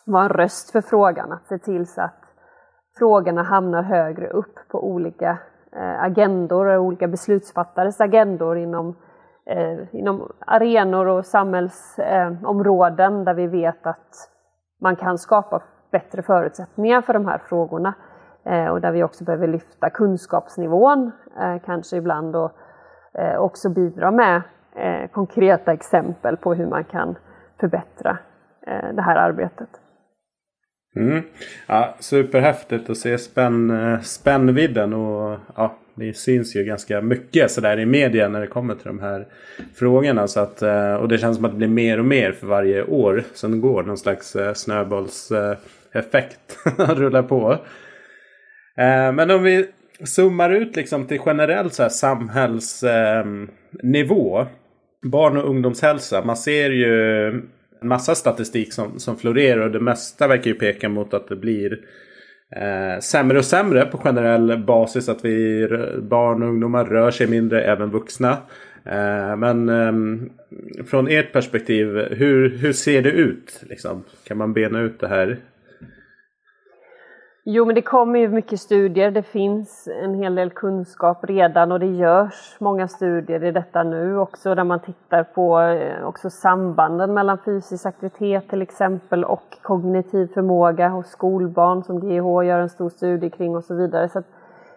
[0.06, 2.22] vara en röst för frågan, att se till så att
[2.98, 5.38] frågorna hamnar högre upp på olika
[5.76, 8.96] eh, agendor och olika beslutsfattares agendor inom,
[9.46, 14.30] eh, inom arenor och samhällsområden eh, där vi vet att
[14.82, 17.94] man kan skapa bättre förutsättningar för de här frågorna.
[18.44, 22.52] Eh, och där vi också behöver lyfta kunskapsnivån, eh, kanske ibland och
[23.18, 24.42] Eh, också bidra med
[24.76, 27.16] eh, konkreta exempel på hur man kan
[27.60, 28.18] förbättra
[28.68, 29.70] eh, det här arbetet.
[30.96, 31.24] Mm.
[31.68, 37.80] Ja, superhäftigt att se spänn, eh, spännvidden och ja, det syns ju ganska mycket sådär
[37.80, 39.28] i media när det kommer till de här
[39.76, 40.28] frågorna.
[40.28, 40.62] Så att,
[41.02, 43.84] och det känns som att det blir mer och mer för varje år som går.
[43.84, 47.58] Någon slags snöbollseffekt rullar på.
[49.14, 49.68] Men om vi
[50.04, 54.48] Summar ut liksom till generell så här samhällsnivå ehm,
[55.04, 56.26] barn och ungdomshälsa.
[56.26, 57.28] Man ser ju
[57.82, 61.36] en massa statistik som, som florerar och det mesta verkar ju peka mot att det
[61.36, 61.80] blir
[62.56, 65.10] eh, sämre och sämre på generell basis.
[65.10, 65.68] Att vi
[66.02, 68.38] barn och ungdomar rör sig mindre, även vuxna.
[68.86, 69.94] Eh, men eh,
[70.86, 73.64] från ert perspektiv, hur, hur ser det ut?
[73.70, 74.04] Liksom?
[74.28, 75.38] Kan man bena ut det här
[77.44, 79.12] Jo, men det kommer ju mycket studier.
[79.12, 84.18] Det finns en hel del kunskap redan och det görs många studier i detta nu
[84.18, 90.28] också där man tittar på eh, också sambanden mellan fysisk aktivitet till exempel och kognitiv
[90.34, 94.10] förmåga hos skolbarn som GH gör en stor studie kring och så vidare.
[94.10, 94.24] Så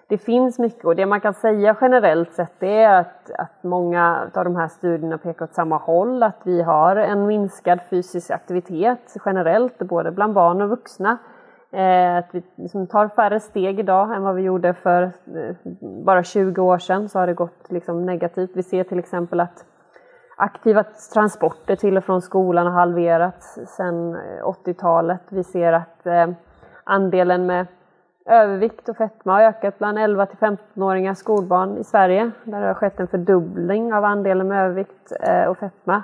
[0.08, 4.44] det finns mycket och det man kan säga generellt sett är att, att många av
[4.44, 9.78] de här studierna pekar åt samma håll, att vi har en minskad fysisk aktivitet generellt,
[9.78, 11.18] både bland barn och vuxna.
[11.74, 15.56] Eh, att vi liksom tar färre steg idag än vad vi gjorde för eh,
[16.04, 18.50] bara 20 år sedan så har det gått liksom negativt.
[18.54, 19.64] Vi ser till exempel att
[20.36, 20.84] aktiva
[21.14, 25.20] transporter till och från skolan har halverats sedan eh, 80-talet.
[25.28, 26.28] Vi ser att eh,
[26.84, 27.66] andelen med
[28.26, 32.30] övervikt och fetma har ökat bland 11 till 15-åringar skolbarn i Sverige.
[32.44, 36.02] Där har skett en fördubbling av andelen med övervikt eh, och fetma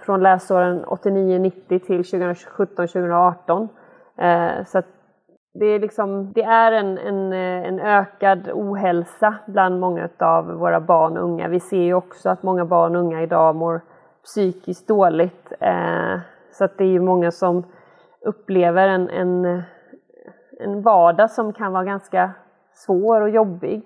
[0.00, 3.68] från läsåren 89-90 till 2017-2018.
[4.18, 4.82] Eh, så
[5.58, 10.80] det är, liksom, det är en, en, eh, en, ökad ohälsa bland många av våra
[10.80, 11.48] barn och unga.
[11.48, 13.80] Vi ser ju också att många barn och unga idag mår
[14.24, 15.52] psykiskt dåligt.
[15.60, 16.18] Eh,
[16.52, 17.64] så att det är ju många som
[18.20, 19.62] upplever en, en,
[20.60, 22.30] en vardag som kan vara ganska
[22.74, 23.82] svår och jobbig.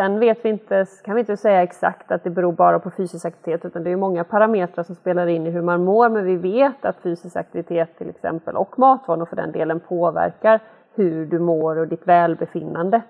[0.00, 3.24] Sen vet vi inte, kan vi inte säga exakt att det beror bara på fysisk
[3.24, 6.36] aktivitet utan det är många parametrar som spelar in i hur man mår men vi
[6.36, 10.60] vet att fysisk aktivitet till exempel och matvanor för den delen påverkar
[10.94, 13.02] hur du mår och ditt välbefinnande.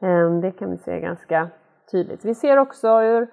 [0.00, 1.48] Ehm, det kan vi se ganska
[1.90, 2.24] tydligt.
[2.24, 3.26] Vi ser också hur,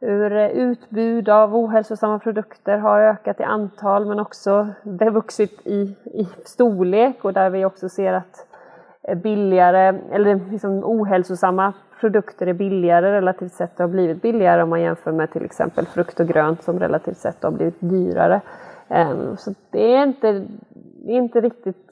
[0.00, 4.68] hur utbud av ohälsosamma produkter har ökat i antal men också
[5.12, 8.46] vuxit i, i storlek och där vi också ser att
[9.16, 14.80] billigare eller liksom ohälsosamma produkter är billigare relativt sett och har blivit billigare om man
[14.80, 18.40] jämför med till exempel frukt och grönt som relativt sett har blivit dyrare.
[18.88, 20.32] Ehm, så det är inte,
[21.06, 21.90] det är inte riktigt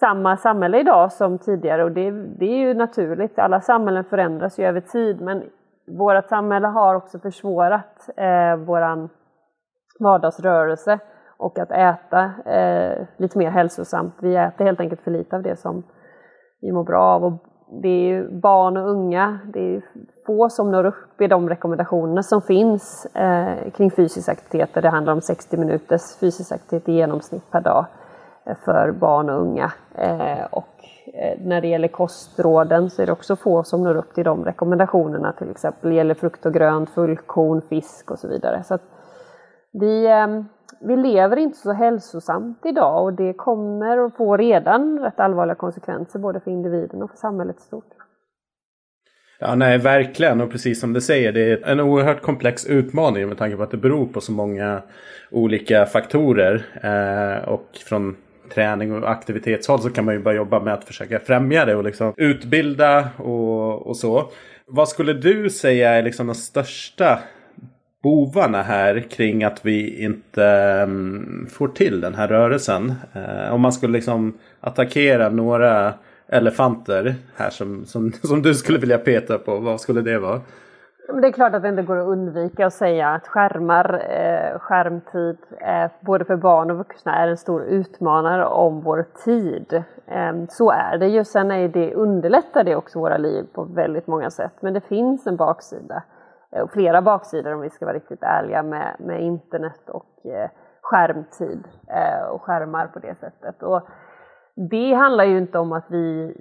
[0.00, 3.38] samma samhälle idag som tidigare och det, det är ju naturligt.
[3.38, 5.42] Alla samhällen förändras ju över tid men
[5.98, 9.08] vårt samhälle har också försvårat eh, våran
[10.00, 10.98] vardagsrörelse
[11.36, 14.14] och att äta eh, lite mer hälsosamt.
[14.20, 15.82] Vi äter helt enkelt för lite av det som
[16.60, 17.24] vi mår bra av.
[17.24, 19.82] Och det är ju barn och unga, det är
[20.26, 24.82] få som når upp i de rekommendationer som finns eh, kring fysisk aktivitet.
[24.82, 27.86] Det handlar om 60 minuters fysisk aktivitet i genomsnitt per dag
[28.46, 29.72] eh, för barn och unga.
[29.94, 30.68] Eh, och
[31.14, 34.44] eh, när det gäller kostråden så är det också få som når upp till de
[34.44, 35.32] rekommendationerna.
[35.32, 38.62] Till exempel gäller frukt och grönt, fullkorn, fisk och så vidare.
[38.64, 38.78] Så
[39.72, 40.44] vi, ehm,
[40.86, 46.18] vi lever inte så hälsosamt idag och det kommer att få redan rätt allvarliga konsekvenser
[46.18, 47.88] både för individen och för samhället stort.
[49.38, 50.40] Ja, nej, verkligen.
[50.40, 53.70] Och precis som du säger, det är en oerhört komplex utmaning med tanke på att
[53.70, 54.82] det beror på så många
[55.30, 56.64] olika faktorer.
[56.82, 58.16] Eh, och från
[58.54, 61.84] träning och aktivitetshåll så kan man ju bara jobba med att försöka främja det och
[61.84, 64.30] liksom utbilda och, och så.
[64.66, 67.18] Vad skulle du säga är liksom de största
[68.02, 70.42] bovarna här kring att vi inte
[70.86, 72.92] um, får till den här rörelsen?
[73.16, 75.94] Uh, om man skulle liksom attackera några
[76.28, 80.40] elefanter här som, som, som du skulle vilja peta på, vad skulle det vara?
[81.20, 85.36] Det är klart att det inte går att undvika att säga att skärmar, eh, skärmtid,
[85.58, 89.84] eh, både för barn och vuxna, är en stor utmanare om vår tid.
[90.06, 91.24] Eh, så är det ju.
[91.24, 94.52] Sen är det, underlättar det också våra liv på väldigt många sätt.
[94.60, 96.02] Men det finns en baksida.
[96.52, 100.50] Eh, flera baksidor om vi ska vara riktigt ärliga med, med internet och eh,
[100.82, 103.62] skärmtid eh, och skärmar på det sättet.
[103.62, 103.82] Och,
[104.54, 106.34] det handlar ju inte om att vi,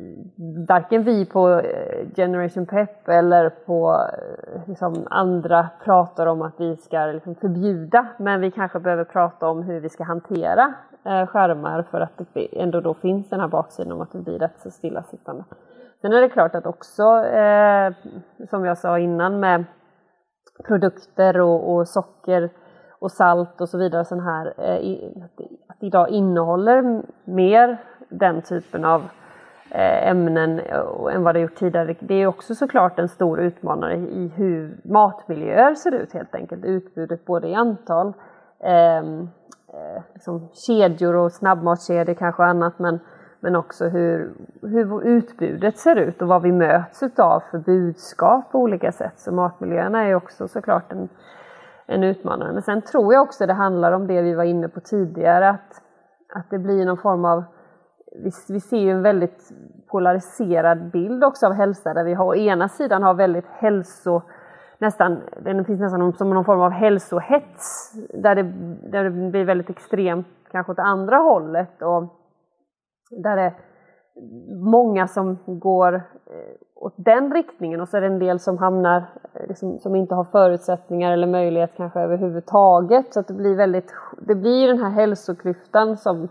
[0.67, 6.75] varken vi på eh, Generation Pep eller på eh, liksom andra pratar om att vi
[6.75, 10.73] ska liksom förbjuda, men vi kanske behöver prata om hur vi ska hantera
[11.05, 14.39] eh, skärmar för att det ändå då finns den här baksidan om att vi blir
[14.39, 15.43] rätt så stillasittande.
[16.01, 17.93] Sen är det klart att också, eh,
[18.49, 19.65] som jag sa innan med
[20.61, 22.49] produkter och, och socker
[22.99, 24.97] och salt och så vidare, sån här, eh,
[25.67, 27.77] att idag innehåller mer
[28.09, 29.01] den typen av
[29.71, 31.95] eh, ämnen eh, än vad det gjort tidigare.
[31.99, 36.65] Det är också såklart en stor utmanare i hur matmiljöer ser ut helt enkelt.
[36.65, 38.13] Utbudet både i antal
[38.59, 39.03] eh,
[40.13, 42.99] liksom kedjor och snabbmatskedjor kanske och annat men,
[43.43, 48.59] men också hur, hur utbudet ser ut och vad vi möts utav för budskap på
[48.59, 49.19] olika sätt.
[49.19, 51.09] Så matmiljöerna är också såklart en,
[51.85, 52.53] en utmanare.
[52.53, 55.81] Men sen tror jag också det handlar om det vi var inne på tidigare att,
[56.33, 57.43] att det blir någon form av
[58.23, 59.51] vi, vi ser ju en väldigt
[59.87, 64.21] polariserad bild också av hälsa där vi har å ena sidan har väldigt hälso
[64.77, 68.43] nästan, det finns nästan som någon form av hälsohets där det,
[68.91, 72.20] där det blir väldigt extremt kanske åt andra hållet och
[73.11, 73.53] där det är
[74.55, 76.01] många som går eh,
[76.75, 80.15] åt den riktningen och så är det en del som hamnar eh, liksom, som inte
[80.15, 84.89] har förutsättningar eller möjlighet kanske överhuvudtaget så att det blir väldigt, det blir den här
[84.89, 86.29] hälsoklyftan som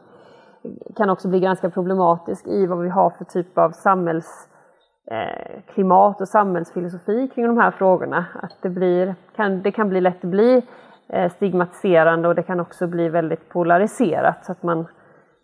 [0.96, 6.28] kan också bli ganska problematisk i vad vi har för typ av samhällsklimat eh, och
[6.28, 8.26] samhällsfilosofi kring de här frågorna.
[8.42, 10.62] Att det, blir, kan, det kan bli lätt bli
[11.08, 14.86] eh, stigmatiserande och det kan också bli väldigt polariserat så att man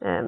[0.00, 0.24] eh,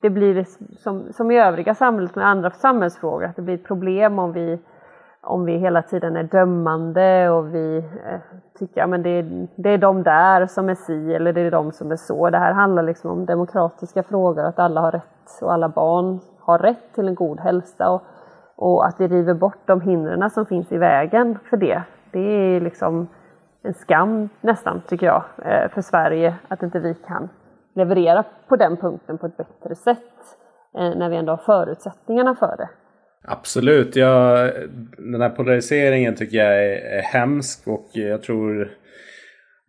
[0.00, 0.46] det blir
[0.78, 4.58] som, som i övriga samhället med andra samhällsfrågor, att det blir ett problem om vi
[5.22, 8.20] om vi hela tiden är dömande och vi eh,
[8.58, 9.22] tycker att det,
[9.56, 12.30] det är de där som är si eller det är de som är så.
[12.30, 16.58] Det här handlar liksom om demokratiska frågor, att alla har rätt och alla barn har
[16.58, 18.02] rätt till en god hälsa och,
[18.56, 21.82] och att vi river bort de hindren som finns i vägen för det.
[22.10, 23.08] Det är liksom
[23.62, 27.28] en skam nästan, tycker jag, eh, för Sverige att inte vi kan
[27.80, 29.98] leverera på den punkten på ett bättre sätt
[30.78, 32.68] eh, när vi ändå har förutsättningarna för det.
[33.24, 33.96] Absolut.
[33.96, 34.50] Jag,
[34.98, 38.70] den här polariseringen tycker jag är, är hemsk och jag tror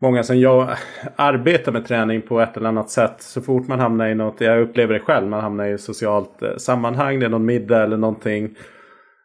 [0.02, 0.70] många som jag
[1.16, 3.22] arbetar med träning på ett eller annat sätt.
[3.22, 6.56] Så fort man hamnar i något, jag upplever det själv, man hamnar i socialt eh,
[6.58, 8.56] sammanhang, det är någon middag eller någonting.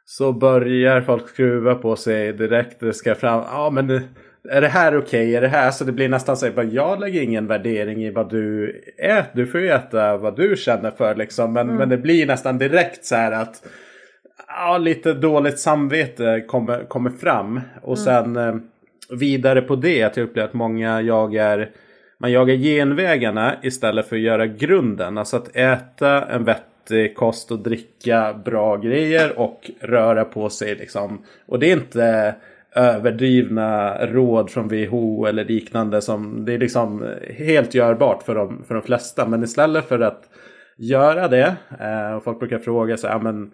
[0.05, 2.81] Så börjar folk skruva på sig direkt.
[2.81, 4.01] Det ska fram, ja men
[4.51, 5.05] är det här okej?
[5.05, 5.35] Okay?
[5.35, 5.71] Är det här?
[5.71, 9.31] Så det blir nästan så att jag lägger ingen värdering i vad du äter.
[9.33, 11.53] Du får ju äta vad du känner för liksom.
[11.53, 11.77] Men, mm.
[11.77, 13.67] men det blir nästan direkt så här att
[14.49, 17.61] ja, lite dåligt samvete kommer, kommer fram.
[17.83, 18.05] Och mm.
[18.05, 18.55] sen eh,
[19.11, 21.71] vidare på det att jag upplever att många jagar
[22.19, 25.19] man jagar genvägarna istället för att göra grunden.
[25.19, 31.25] Alltså att äta en vettig kost och dricka bra grejer och röra på sig liksom.
[31.47, 32.35] Och det är inte
[32.77, 38.75] överdrivna råd från WHO eller liknande som det är liksom helt görbart för de, för
[38.75, 39.29] de flesta.
[39.29, 40.23] Men istället för att
[40.77, 43.53] göra det eh, och folk brukar fråga sig, ja men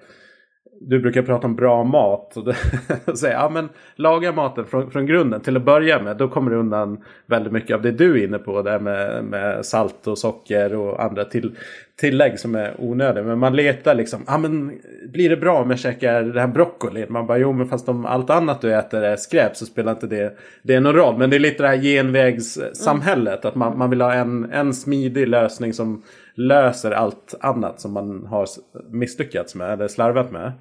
[0.86, 2.36] du brukar prata om bra mat.
[2.36, 6.16] Och säga, ja men laga maten från, från grunden till att börja med.
[6.16, 8.62] Då kommer du undan väldigt mycket av det du är inne på.
[8.62, 11.56] Det med, med salt och socker och andra till,
[12.00, 13.24] tillägg som är onödiga.
[13.24, 14.78] Men man letar liksom, ja men
[15.12, 17.06] blir det bra om jag käkar den här broccolin?
[17.08, 20.06] Man bara, jo men fast om allt annat du äter är skräp så spelar inte
[20.06, 21.18] det, det någon roll.
[21.18, 23.44] Men det är lite det här genvägssamhället.
[23.44, 23.48] Mm.
[23.48, 26.02] Att man, man vill ha en, en smidig lösning som
[26.34, 28.46] löser allt annat som man har
[28.90, 30.52] misslyckats med eller slarvat med.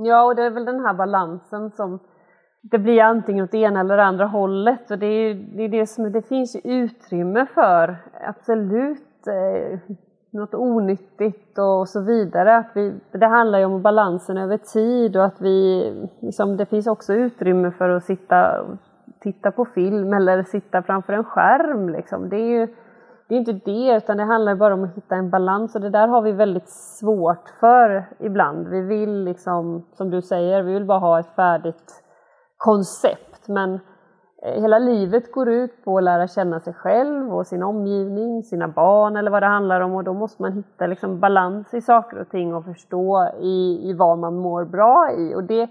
[0.00, 1.98] Ja, och det är väl den här balansen som
[2.62, 6.12] det blir antingen åt ena eller andra hållet och det, är, det, är det som
[6.12, 9.78] det finns utrymme för absolut eh,
[10.30, 12.56] något onyttigt och så vidare.
[12.56, 16.86] Att vi, det handlar ju om balansen över tid och att vi, liksom, det finns
[16.86, 18.64] också utrymme för att sitta
[19.20, 21.88] titta på film eller sitta framför en skärm.
[21.88, 22.28] Liksom.
[22.28, 22.68] Det är ju
[23.28, 25.90] det är inte det, utan det handlar bara om att hitta en balans och det
[25.90, 28.68] där har vi väldigt svårt för ibland.
[28.68, 32.02] Vi vill liksom, som du säger, vi vill bara ha ett färdigt
[32.56, 33.74] koncept, men
[34.42, 38.68] eh, hela livet går ut på att lära känna sig själv och sin omgivning, sina
[38.68, 42.18] barn eller vad det handlar om och då måste man hitta liksom balans i saker
[42.20, 45.34] och ting och förstå i, i vad man mår bra i.
[45.34, 45.70] Och det,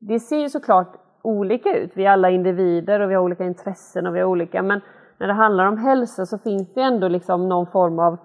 [0.00, 1.92] det ser ju såklart olika ut.
[1.94, 4.80] Vi är alla individer och vi har olika intressen och vi har olika, men
[5.24, 8.18] när det handlar om hälsa så finns det ändå liksom någon form av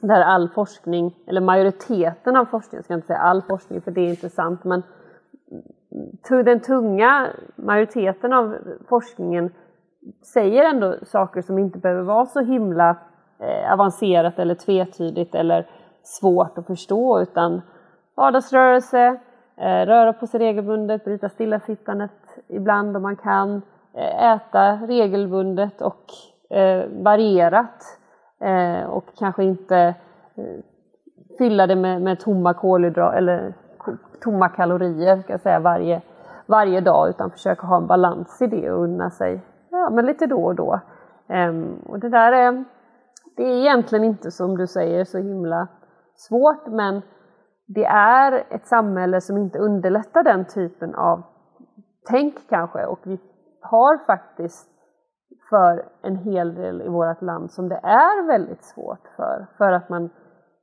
[0.00, 4.00] där all forskning, eller majoriteten av forskningen, jag ska inte säga all forskning för det
[4.00, 4.82] är inte sant, men
[6.44, 8.56] den tunga majoriteten av
[8.88, 9.50] forskningen
[10.34, 12.96] säger ändå saker som inte behöver vara så himla
[13.38, 15.66] eh, avancerat eller tvetydigt eller
[16.02, 17.62] svårt att förstå utan
[18.16, 19.20] vardagsrörelse,
[19.56, 23.62] eh, röra på sig regelbundet, bryta stillasittandet ibland om man kan,
[23.94, 26.04] Eh, äta regelbundet och
[26.56, 27.98] eh, varierat
[28.40, 29.76] eh, och kanske inte
[30.34, 30.64] eh,
[31.38, 33.54] fylla det med, med tomma kolhydrater eller
[34.20, 36.02] tomma kalorier ska jag säga, varje,
[36.46, 40.26] varje dag utan försöka ha en balans i det och unna sig ja, men lite
[40.26, 40.80] då och då.
[41.28, 42.64] Ehm, och det där är,
[43.36, 45.68] det är egentligen inte som du säger så himla
[46.14, 47.02] svårt men
[47.66, 51.22] det är ett samhälle som inte underlättar den typen av
[52.08, 53.18] tänk kanske och vi
[53.62, 54.72] har faktiskt
[55.50, 59.46] för en hel del i vårt land som det är väldigt svårt för.
[59.58, 60.10] För att man,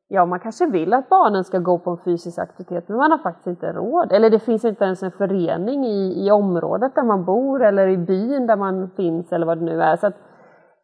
[0.08, 3.18] ja man kanske vill att barnen ska gå på en fysisk aktivitet men man har
[3.18, 4.12] faktiskt inte råd.
[4.12, 7.98] Eller det finns inte ens en förening i, i området där man bor eller i
[7.98, 9.96] byn där man finns eller vad det nu är.
[9.96, 10.12] Så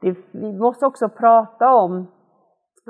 [0.02, 2.08] det, vi måste också prata om,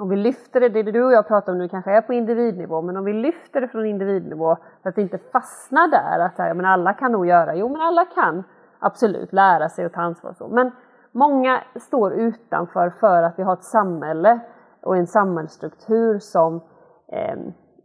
[0.02, 2.82] om vi lyfter det, det du och jag pratar om nu kanske är på individnivå,
[2.82, 6.66] men om vi lyfter det från individnivå för att inte fastna där att här, men
[6.66, 8.44] alla kan nog göra, jo men alla kan
[8.86, 10.48] absolut lära sig att ta ansvar och så.
[10.48, 10.72] Men
[11.12, 14.40] många står utanför för att vi har ett samhälle
[14.82, 16.62] och en samhällsstruktur som
[17.08, 17.38] eh,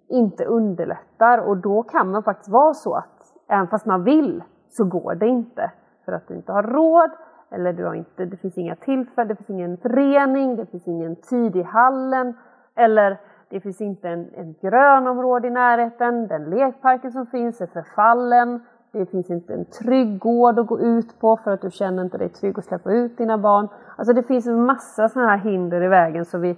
[0.09, 1.39] inte underlättar.
[1.39, 5.27] Och då kan man faktiskt vara så att även fast man vill så går det
[5.27, 5.71] inte.
[6.05, 7.11] För att du inte har råd
[7.51, 11.17] eller du har inte, det finns inga tillfällen, det finns ingen förening, det finns ingen
[11.17, 12.37] tid i hallen
[12.75, 18.65] eller det finns inte en, en grönområde i närheten, den lekparken som finns är förfallen,
[18.93, 22.19] det finns inte en trygg gård att gå ut på för att du känner inte
[22.19, 23.69] dig trygg att släppa ut dina barn.
[23.97, 26.57] Alltså det finns en massa sådana här hinder i vägen som vi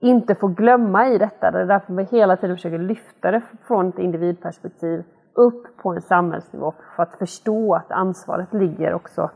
[0.00, 1.50] inte får glömma i detta.
[1.50, 6.02] Det är därför vi hela tiden försöker lyfta det från ett individperspektiv upp på en
[6.02, 9.30] samhällsnivå för att förstå att ansvaret ligger också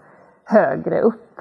[0.45, 1.41] högre upp.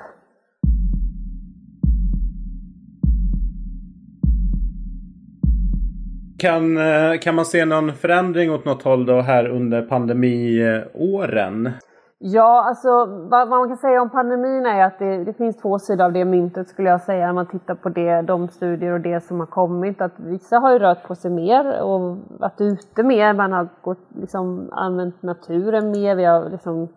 [6.43, 11.71] Kan, eh, kan man se någon förändring åt något håll då här under pandemiåren?
[12.19, 16.05] Ja, alltså vad, man kan säga om pandemin är att det, det, finns två sidor
[16.05, 19.23] av det myntet skulle jag säga när man tittar på det, de studier och det
[19.23, 20.01] som har kommit.
[20.01, 24.07] Att vissa har ju rört på sig mer och varit ute mer, man har gått,
[24.15, 26.87] liksom, använt naturen mer, vi har liksom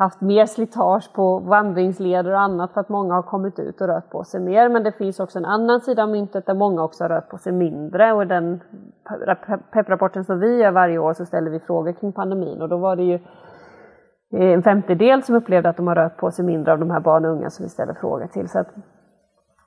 [0.00, 4.10] haft mer slitage på vandringsleder och annat för att många har kommit ut och rört
[4.10, 4.68] på sig mer.
[4.68, 7.38] Men det finns också en annan sida av myntet där många också har rört på
[7.38, 8.60] sig mindre och i den
[9.72, 12.96] PEP-rapporten som vi gör varje år så ställer vi frågor kring pandemin och då var
[12.96, 13.14] det ju
[14.34, 17.00] eh, en femtedel som upplevde att de har rört på sig mindre av de här
[17.00, 18.48] barn och unga som vi ställer frågor till.
[18.48, 18.68] Så att,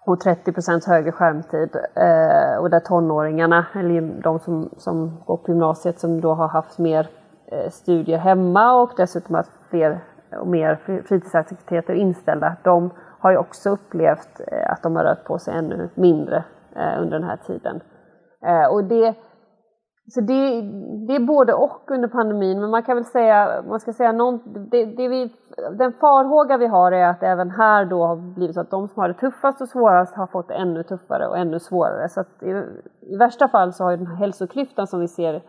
[0.05, 5.51] och 30 procent högre skärmtid eh, och där tonåringarna, eller de som, som går på
[5.51, 7.09] gymnasiet som då har haft mer
[7.51, 9.99] eh, studier hemma och dessutom haft fler
[10.39, 15.39] och mer fritidsaktiviteter inställda, de har ju också upplevt eh, att de har rört på
[15.39, 16.43] sig ännu mindre
[16.75, 17.81] eh, under den här tiden.
[18.45, 19.15] Eh, och det,
[20.07, 20.61] så det,
[21.07, 24.39] det är både och under pandemin, men man kan väl säga, man ska säga någon,
[24.71, 25.35] det, det vi,
[25.77, 29.01] den farhåga vi har är att även här då har blivit så att de som
[29.01, 32.09] har det tuffast och svårast har fått det ännu tuffare och ännu svårare.
[32.09, 32.63] Så att i,
[33.01, 35.41] i värsta fall så har ju den här hälsoklyftan som vi ser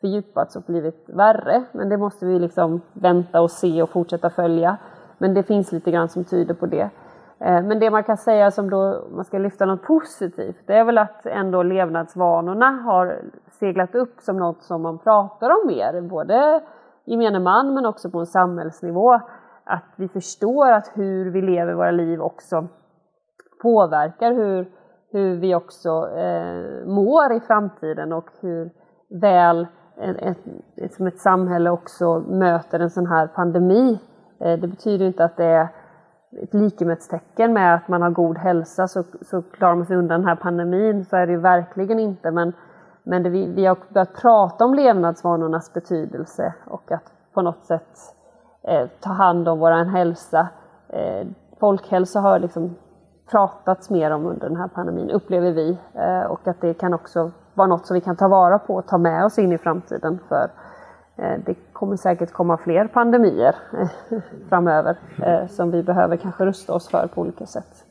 [0.00, 1.64] fördjupats och blivit värre.
[1.72, 4.76] Men det måste vi liksom vänta och se och fortsätta följa.
[5.18, 6.90] Men det finns lite grann som tyder på det.
[7.38, 10.84] Eh, men det man kan säga som då man ska lyfta något positivt, det är
[10.84, 13.18] väl att ändå levnadsvanorna har
[13.50, 16.60] seglat upp som något som man pratar om mer, både
[17.04, 19.20] gemene man men också på en samhällsnivå.
[19.64, 22.68] Att vi förstår att hur vi lever våra liv också
[23.62, 24.70] påverkar hur,
[25.12, 28.70] hur vi också eh, mår i framtiden och hur
[29.20, 29.66] väl
[30.00, 30.38] ett,
[30.76, 33.98] ett, som ett samhälle också möter en sån här pandemi.
[34.38, 35.68] Eh, det betyder inte att det är
[36.42, 40.28] ett likhetstecken med att man har god hälsa så, så klarar man sig undan den
[40.28, 41.04] här pandemin.
[41.04, 42.30] Så är det ju verkligen inte.
[42.30, 42.52] Men,
[43.02, 47.98] men det, vi, vi har börjat prata om levnadsvanornas betydelse och att på något sätt
[48.62, 50.48] eh, ta hand om vår hälsa.
[50.88, 51.26] Eh,
[51.60, 52.76] folkhälsa har liksom
[53.30, 55.78] pratats mer om under den här pandemin, upplever vi.
[55.94, 57.30] Eh, och att det kan också
[57.60, 60.18] vara något som vi kan ta vara på och ta med oss in i framtiden.
[60.28, 60.50] För
[61.18, 64.96] eh, det kommer säkert komma fler pandemier eh, framöver
[65.26, 67.84] eh, som vi behöver kanske rusta oss för på olika sätt.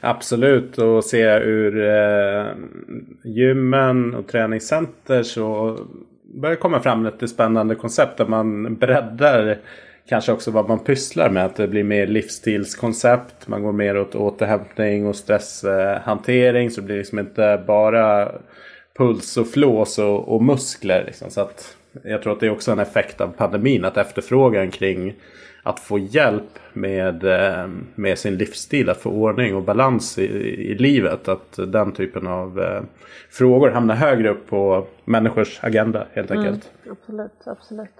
[0.00, 2.46] Absolut och se ur eh,
[3.24, 5.78] gymmen och träningscenter så
[6.34, 9.58] börjar komma fram lite spännande koncept där man breddar
[10.08, 11.44] kanske också vad man pysslar med.
[11.44, 13.48] Att det blir mer livsstilskoncept.
[13.48, 16.70] Man går mer åt återhämtning och stresshantering.
[16.70, 18.32] Så det blir liksom inte bara
[18.98, 21.04] puls och flås och, och muskler.
[21.06, 21.30] Liksom.
[21.30, 23.84] Så att jag tror att det är också en effekt av pandemin.
[23.84, 25.14] Att efterfrågan kring
[25.62, 30.24] att få hjälp med, eh, med sin livsstil, att få ordning och balans i,
[30.70, 31.28] i livet.
[31.28, 32.82] Att den typen av eh,
[33.30, 36.70] frågor hamnar högre upp på människors agenda helt mm, enkelt.
[36.84, 37.90] Mm, absolut, absolut.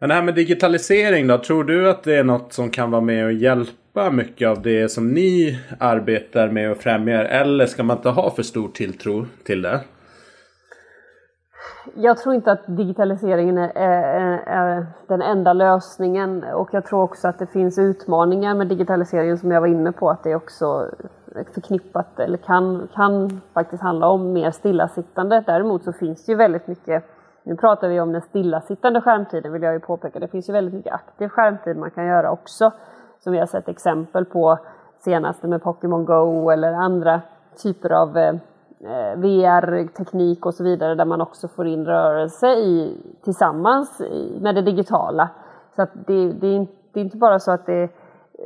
[0.00, 3.02] Men det här med digitalisering då, tror du att det är något som kan vara
[3.02, 3.72] med och hjälpa
[4.12, 7.24] mycket av det som ni arbetar med och främjar?
[7.24, 9.80] Eller ska man inte ha för stor tilltro till det?
[11.94, 17.28] Jag tror inte att digitaliseringen är, är, är, den enda lösningen och jag tror också
[17.28, 20.90] att det finns utmaningar med digitaliseringen som jag var inne på att det är också
[21.54, 25.44] förknippat eller kan, kan faktiskt handla om mer stillasittande.
[25.46, 27.04] Däremot så finns det ju väldigt mycket
[27.46, 30.18] nu pratar vi om den stillasittande skärmtiden vill jag ju påpeka.
[30.18, 32.72] Det finns ju väldigt mycket aktiv skärmtid man kan göra också.
[33.24, 34.58] Som vi har sett exempel på
[34.96, 37.20] senaste med Pokémon Go eller andra
[37.62, 38.34] typer av eh,
[39.16, 44.02] VR-teknik och så vidare där man också får in rörelse i, tillsammans
[44.40, 45.28] med det digitala.
[45.76, 47.88] Så att det, det, det är inte bara så att det är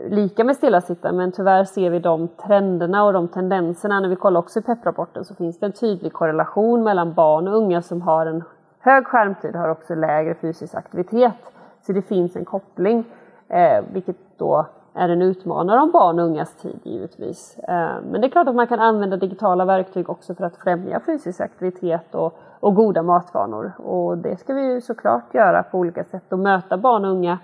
[0.08, 4.00] lika med stillasittande men tyvärr ser vi de trenderna och de tendenserna.
[4.00, 7.56] När vi kollar också i PEP-rapporten så finns det en tydlig korrelation mellan barn och
[7.56, 8.44] unga som har en
[8.80, 11.52] Hög skärmtid har också lägre fysisk aktivitet.
[11.86, 13.04] Så det finns en koppling,
[13.48, 17.58] eh, vilket då är en utmanare om barn och ungas tid givetvis.
[17.58, 21.00] Eh, men det är klart att man kan använda digitala verktyg också för att främja
[21.00, 23.72] fysisk aktivitet och, och goda matvanor.
[23.78, 27.38] Och det ska vi ju såklart göra på olika sätt och möta barn och unga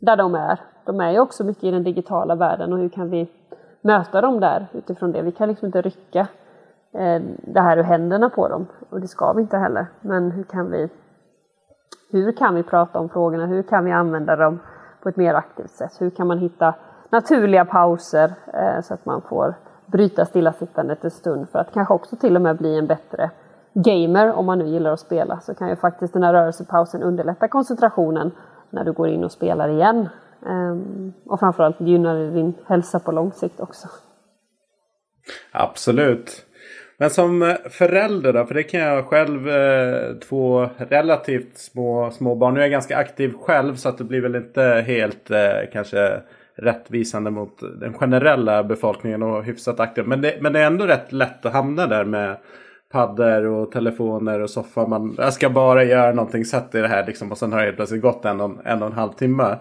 [0.00, 0.60] där de är.
[0.84, 3.28] De är ju också mycket i den digitala världen och hur kan vi
[3.82, 5.22] möta dem där utifrån det.
[5.22, 6.28] Vi kan liksom inte rycka
[6.92, 8.66] Eh, det här ur händerna på dem.
[8.90, 9.86] Och det ska vi inte heller.
[10.00, 10.88] Men hur kan vi,
[12.10, 13.46] hur kan vi prata om frågorna?
[13.46, 14.58] Hur kan vi använda dem
[15.02, 15.92] på ett mer aktivt sätt?
[15.98, 16.74] Hur kan man hitta
[17.10, 19.54] naturliga pauser eh, så att man får
[19.86, 23.30] bryta stillasittandet en stund för att kanske också till och med bli en bättre
[23.74, 27.48] gamer om man nu gillar att spela så kan ju faktiskt den här rörelsepausen underlätta
[27.48, 28.30] koncentrationen
[28.70, 30.08] när du går in och spelar igen.
[30.46, 33.88] Ehm, och framförallt gynnar det din hälsa på lång sikt också.
[35.52, 36.46] Absolut.
[37.00, 42.34] Men som eh, förälder då, för det kan jag själv, eh, två relativt små, små
[42.34, 42.54] barn.
[42.54, 46.20] Nu är jag ganska aktiv själv så att det blir väl inte helt eh, kanske
[46.54, 50.04] rättvisande mot den generella befolkningen och hyfsat aktiv.
[50.06, 52.36] Men det, men det är ändå rätt lätt att hamna där med
[52.92, 54.86] paddor och telefoner och soffa.
[54.86, 57.64] Man, jag ska bara göra någonting, sätt i det här liksom och sen har det
[57.64, 59.56] helt plötsligt gått en och en, och en halv timme.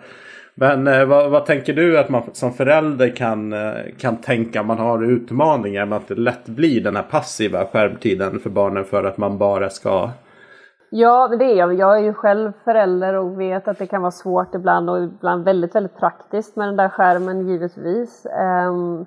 [0.60, 4.68] Men eh, vad, vad, tänker du att man som förälder kan, eh, kan tänka om
[4.68, 9.04] man har utmaningar med att det lätt blir den här passiva skärmtiden för barnen för
[9.04, 10.10] att man bara ska
[10.92, 11.74] Ja, det är jag.
[11.74, 15.46] Jag är ju själv förälder och vet att det kan vara svårt ibland och ibland
[15.46, 18.28] väldigt, väldigt praktiskt med den där skärmen givetvis.
[18.70, 19.06] Um,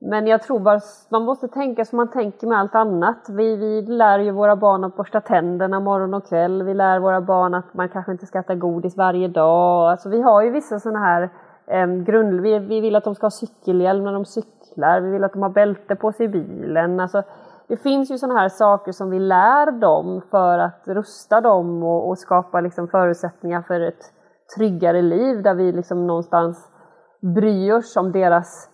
[0.00, 0.80] men jag tror bara
[1.10, 3.26] man måste tänka som man tänker med allt annat.
[3.28, 6.62] Vi, vi lär ju våra barn att borsta tänderna morgon och kväll.
[6.62, 9.90] Vi lär våra barn att man kanske inte ska äta godis varje dag.
[9.90, 11.30] Alltså vi har ju vissa sådana här
[11.66, 12.40] eh, grund...
[12.40, 15.00] Vi, vi vill att de ska ha cykelhjälm när de cyklar.
[15.00, 17.00] Vi vill att de har bälte på sig i bilen.
[17.00, 17.22] Alltså,
[17.68, 22.08] det finns ju sådana här saker som vi lär dem för att rusta dem och,
[22.08, 24.12] och skapa liksom förutsättningar för ett
[24.56, 26.70] tryggare liv där vi liksom någonstans
[27.20, 28.70] bryr oss om deras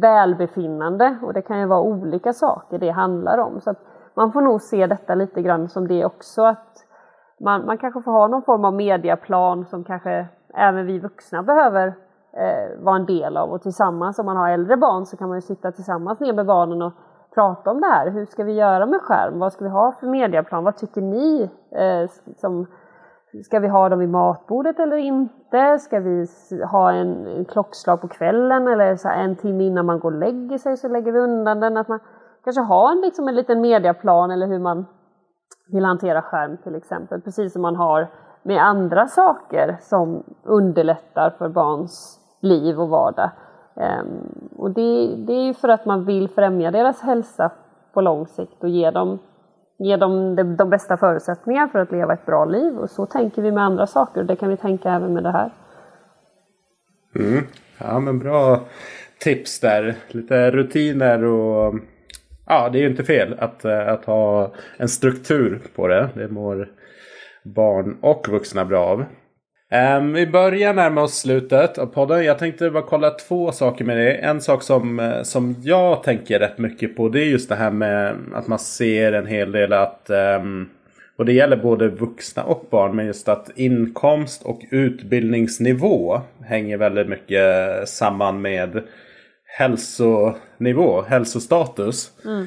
[0.00, 3.60] välbefinnande och det kan ju vara olika saker det handlar om.
[3.60, 3.74] Så
[4.14, 6.86] man får nog se detta lite grann som det också att
[7.40, 11.86] man, man kanske får ha någon form av mediaplan som kanske även vi vuxna behöver
[12.32, 15.36] eh, vara en del av och tillsammans om man har äldre barn så kan man
[15.36, 16.92] ju sitta tillsammans ner med barnen och
[17.34, 18.10] prata om det här.
[18.10, 19.38] Hur ska vi göra med skärm?
[19.38, 20.64] Vad ska vi ha för mediaplan?
[20.64, 22.66] Vad tycker ni eh, som
[23.42, 25.78] Ska vi ha dem vid matbordet eller inte?
[25.78, 26.26] Ska vi
[26.70, 30.76] ha en, klockslag på kvällen eller så en timme innan man går och lägger sig
[30.76, 31.76] så lägger vi undan den?
[31.76, 32.00] Att man
[32.44, 34.86] kanske har en, liksom en liten mediaplan eller hur man
[35.72, 37.20] vill hantera skärm till exempel.
[37.20, 38.08] Precis som man har
[38.42, 43.30] med andra saker som underlättar för barns liv och vardag.
[43.76, 47.50] Ehm, och det, det är ju för att man vill främja deras hälsa
[47.92, 49.18] på lång sikt och ge dem,
[49.78, 52.78] ge dem de, de bästa förutsättningar för att leva ett bra liv.
[52.78, 55.32] Och så tänker vi med andra saker och det kan vi tänka även med det
[55.32, 55.50] här.
[57.14, 57.44] Mm.
[57.78, 58.60] Ja men bra
[59.18, 59.94] tips där.
[60.08, 61.74] Lite rutiner och
[62.46, 66.08] ja det är ju inte fel att, eh, att ha en struktur på det.
[66.14, 66.68] Det mår
[67.44, 69.04] barn och vuxna bra av.
[69.74, 72.24] Um, vi börjar närma oss slutet av podden.
[72.24, 74.20] Jag tänkte bara kolla två saker med dig.
[74.22, 77.70] En sak som, eh, som jag tänker rätt mycket på det är just det här
[77.70, 80.10] med att man ser en hel del att
[80.40, 80.70] um,
[81.16, 82.96] och det gäller både vuxna och barn.
[82.96, 87.48] Men just att inkomst och utbildningsnivå hänger väldigt mycket
[87.88, 88.82] samman med
[89.58, 92.10] hälsonivå, hälsostatus.
[92.24, 92.46] Mm.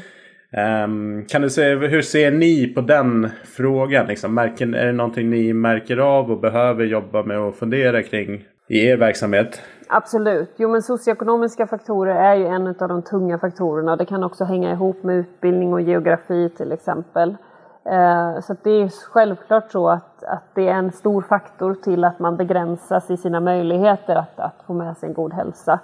[0.51, 4.07] Um, kan du säga, hur ser ni på den frågan?
[4.07, 8.45] Liksom, märker, är det någonting ni märker av och behöver jobba med och fundera kring
[8.67, 9.61] i er verksamhet?
[9.89, 10.53] Absolut.
[10.57, 13.95] Jo men socioekonomiska faktorer är ju en av de tunga faktorerna.
[13.95, 17.29] Det kan också hänga ihop med utbildning och geografi till exempel.
[17.29, 22.19] Uh, så det är självklart så att, att det är en stor faktor till att
[22.19, 25.79] man begränsas i sina möjligheter att, att få med sig en god hälsa.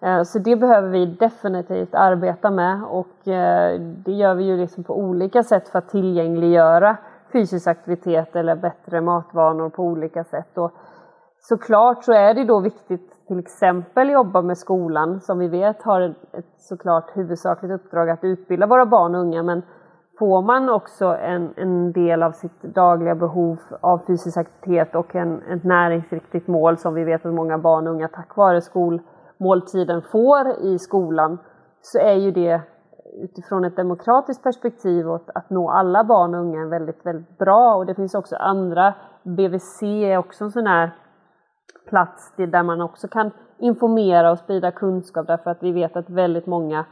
[0.00, 4.84] Eh, så det behöver vi definitivt arbeta med och eh, det gör vi ju liksom
[4.84, 6.96] på olika sätt för att tillgängliggöra
[7.32, 10.58] fysisk aktivitet eller bättre matvanor på olika sätt.
[10.58, 10.72] Och
[11.40, 16.00] såklart så är det då viktigt till exempel jobba med skolan som vi vet har
[16.32, 19.62] ett såklart huvudsakligt uppdrag att utbilda våra barn och unga men
[20.18, 25.42] får man också en, en del av sitt dagliga behov av fysisk aktivitet och en,
[25.42, 29.00] ett näringsriktigt mål som vi vet att många barn och unga tack vare skol
[29.38, 31.38] måltiden får i skolan
[31.80, 32.60] så är ju det
[33.22, 37.74] utifrån ett demokratiskt perspektiv och att nå alla barn och unga väldigt, väldigt bra.
[37.74, 40.90] Och det finns också andra, BVC är också en sån här
[41.88, 46.46] plats där man också kan informera och sprida kunskap därför att vi vet att väldigt
[46.46, 46.84] många,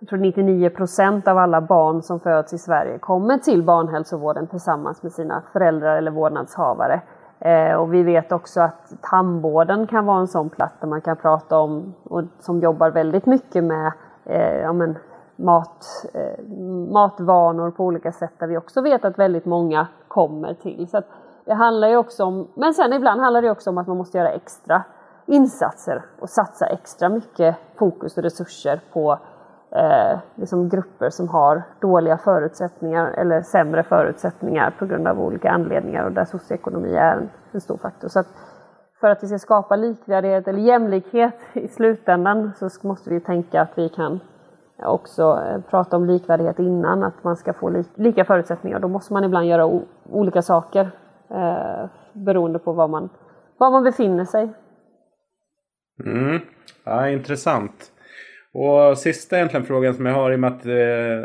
[0.00, 5.02] jag tror 99 procent av alla barn som föds i Sverige kommer till barnhälsovården tillsammans
[5.02, 7.02] med sina föräldrar eller vårdnadshavare.
[7.38, 11.16] Eh, och vi vet också att tandvården kan vara en sån plats där man kan
[11.16, 13.92] prata om, och som jobbar väldigt mycket med
[14.24, 14.98] eh, ja, men,
[15.36, 16.44] mat, eh,
[16.92, 20.88] matvanor på olika sätt där vi också vet att väldigt många kommer till.
[20.88, 21.02] Så
[21.44, 24.18] det handlar ju också om, men sen ibland handlar det också om att man måste
[24.18, 24.82] göra extra
[25.26, 29.18] insatser och satsa extra mycket fokus och resurser på
[29.76, 36.04] eh, liksom grupper som har dåliga förutsättningar eller sämre förutsättningar på grund av olika anledningar
[36.04, 38.08] och där socioekonomi är en, en stor faktor.
[38.08, 38.26] Så att
[39.00, 43.78] för att vi ska skapa likvärdighet eller jämlikhet i slutändan så måste vi tänka att
[43.78, 44.20] vi kan
[44.78, 48.78] också eh, prata om likvärdighet innan, att man ska få li lika förutsättningar.
[48.78, 50.90] Då måste man ibland göra olika saker
[51.30, 53.08] eh, beroende på var man,
[53.58, 54.52] var man befinner sig.
[56.04, 56.40] Mm.
[56.84, 57.92] Ja, intressant.
[58.58, 60.74] Och sista egentligen frågan som jag har i och med att eh,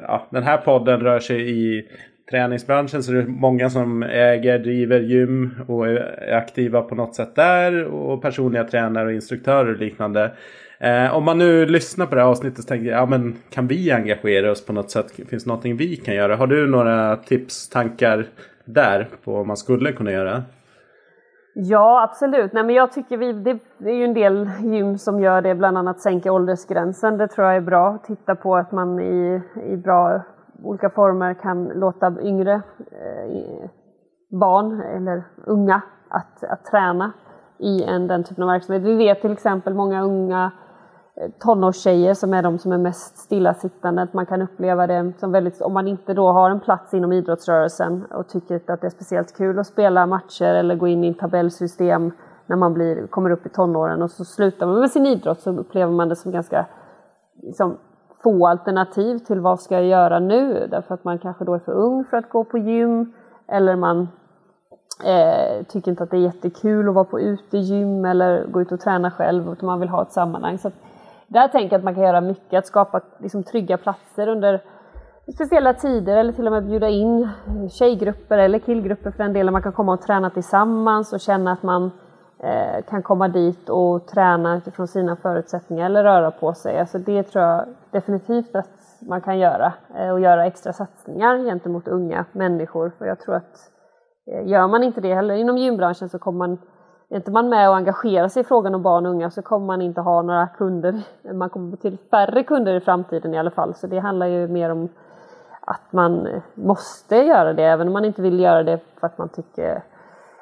[0.08, 1.88] ja, den här podden rör sig i
[2.32, 7.36] träningsbranschen så det är många som äger, driver gym och är aktiva på något sätt
[7.36, 10.32] där och personliga tränare och instruktörer och liknande.
[10.80, 13.92] Eh, om man nu lyssnar på det här avsnittet och tänker ja men kan vi
[13.92, 15.12] engagera oss på något sätt?
[15.30, 16.36] Finns det någonting vi kan göra?
[16.36, 18.26] Har du några tips, tankar
[18.66, 20.44] där på vad man skulle kunna göra?
[21.54, 22.54] Ja, absolut.
[22.54, 25.56] Nej, men jag tycker vi, det, det, är ju en del gym som gör det,
[25.56, 27.18] bland annat sänka åldersgränsen.
[27.18, 27.98] Det tror jag är bra.
[28.04, 30.22] Titta på att man i, i bra
[30.64, 32.54] olika former kan låta yngre
[32.92, 33.70] eh,
[34.40, 37.12] barn eller unga att, att träna
[37.58, 38.84] i en, den typen av verksamhet.
[38.84, 40.52] Vi vet till exempel många unga
[41.40, 44.02] tonårstjejer som är de som är mest stillasittande.
[44.02, 47.12] att Man kan uppleva det som väldigt, om man inte då har en plats inom
[47.12, 51.10] idrottsrörelsen och tycker att det är speciellt kul att spela matcher eller gå in i
[51.10, 52.12] ett tabellsystem
[52.46, 55.52] när man blir, kommer upp i tonåren och så slutar man med sin idrott så
[55.52, 56.66] upplever man det som ganska
[57.42, 57.78] liksom,
[58.24, 60.68] få alternativ till vad ska jag göra nu?
[60.72, 63.14] Därför att man kanske då är för ung för att gå på gym
[63.48, 64.08] eller man
[65.06, 68.80] eh, tycker inte att det är jättekul att vara på utegym eller gå ut och
[68.80, 70.58] träna själv utan man vill ha ett sammanhang.
[70.58, 70.72] Så
[71.34, 74.62] där tänker jag att man kan göra mycket, att skapa liksom, trygga platser under
[75.34, 77.30] speciella tider eller till och med bjuda in
[77.72, 79.54] tjejgrupper eller killgrupper för den delen.
[79.54, 81.92] Man kan komma och träna tillsammans och känna att man
[82.44, 86.80] eh, kan komma dit och träna utifrån sina förutsättningar eller röra på sig.
[86.80, 88.70] Alltså det tror jag definitivt att
[89.02, 92.92] man kan göra eh, och göra extra satsningar gentemot unga människor.
[92.98, 93.72] För jag tror att
[94.32, 96.58] eh, gör man inte det heller inom gymbranschen så kommer man
[97.12, 99.66] är inte man med och engagerar sig i frågan om barn och unga så kommer
[99.66, 101.02] man inte ha några kunder.
[101.34, 103.76] Man kommer till färre kunder i framtiden i alla fall.
[103.76, 104.90] Så det handlar ju mer om
[105.62, 109.30] att man måste göra det, även om man inte vill göra det för att man
[109.30, 109.84] tycker,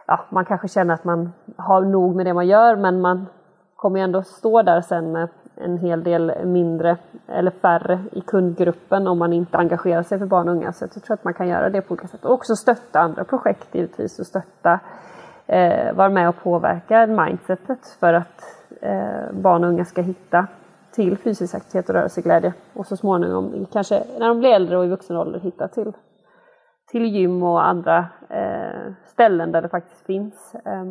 [0.05, 3.27] ja, man kanske känner att man har nog med det man gör, men man
[3.75, 6.97] kommer ju ändå stå där sen med en hel del mindre
[7.27, 10.73] eller färre i kundgruppen om man inte engagerar sig för barn och unga.
[10.73, 12.25] Så jag tror att man kan göra det på olika sätt.
[12.25, 14.79] Och också stötta andra projekt givetvis och stötta,
[15.49, 18.41] eh, vara med och påverka mindsetet för att
[18.81, 20.47] eh, barn och unga ska hitta
[20.91, 24.89] till fysisk aktivitet och rörelseglädje och så småningom, kanske när de blir äldre och i
[24.89, 25.93] vuxen ålder, hitta till,
[26.91, 27.97] till gym och andra
[28.29, 30.83] eh, ställen där det faktiskt finns eh,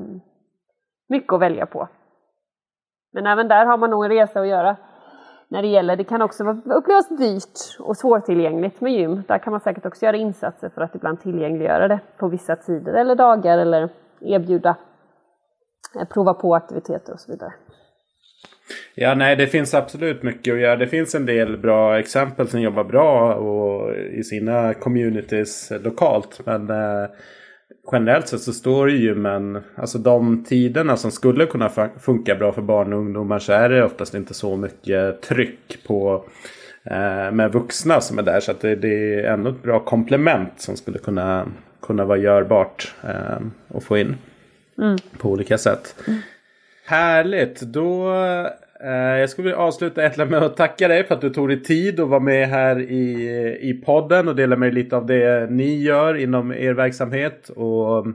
[1.08, 1.88] mycket att välja på.
[3.12, 4.76] Men även där har man nog en resa att göra
[5.48, 5.96] när det gäller.
[5.96, 9.22] Det kan också upplevas dyrt och svårtillgängligt med gym.
[9.28, 12.94] Där kan man säkert också göra insatser för att ibland tillgängliggöra det på vissa tider
[12.94, 13.88] eller dagar eller
[14.20, 14.76] erbjuda,
[16.00, 17.52] eh, prova på aktiviteter och så vidare.
[18.94, 20.76] Ja, nej, det finns absolut mycket att göra.
[20.76, 26.40] Det finns en del bra exempel som jobbar bra och i sina communities lokalt.
[26.44, 27.08] Men eh,
[27.92, 32.62] generellt sett så står ju men alltså de tiderna som skulle kunna funka bra för
[32.62, 36.24] barn och ungdomar så är det oftast inte så mycket tryck på
[36.84, 38.40] eh, med vuxna som är där.
[38.40, 41.46] Så att det, det, är ändå ett bra komplement som skulle kunna,
[41.80, 43.38] kunna vara görbart eh,
[43.76, 44.16] att få in
[44.78, 44.96] mm.
[45.18, 45.94] på olika sätt.
[46.06, 46.20] Mm.
[46.84, 47.60] Härligt!
[47.60, 48.12] Då
[48.80, 52.00] Eh, jag skulle vilja avsluta med att tacka dig för att du tog dig tid
[52.00, 55.82] och var med här i, i podden och dela med dig lite av det ni
[55.82, 57.48] gör inom er verksamhet.
[57.48, 58.06] Och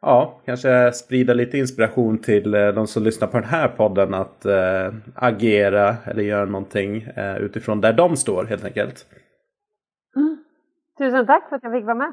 [0.00, 4.44] ja, kanske sprida lite inspiration till eh, de som lyssnar på den här podden att
[4.44, 9.06] äh, agera eller göra någonting äh, utifrån där de står helt enkelt.
[10.16, 10.44] Mm.
[10.98, 12.12] Tusen tack för att jag fick vara med.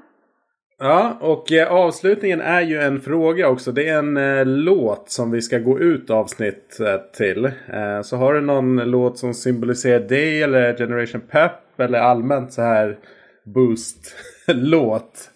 [0.81, 3.71] Ja, och eh, avslutningen är ju en fråga också.
[3.71, 7.45] Det är en eh, låt som vi ska gå ut avsnittet till.
[7.45, 12.61] Eh, så har du någon låt som symboliserar dig eller Generation Pep eller allmänt så
[12.61, 12.99] här
[13.45, 15.31] boost-låt?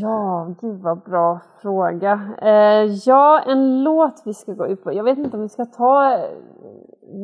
[0.00, 2.20] Ja, gud vad bra fråga.
[2.42, 4.92] Eh, ja, en låt vi ska gå ut på.
[4.92, 6.28] Jag vet inte om vi ska ta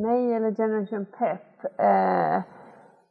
[0.04, 1.64] mig eller Generation Pep.
[1.78, 2.42] Eh,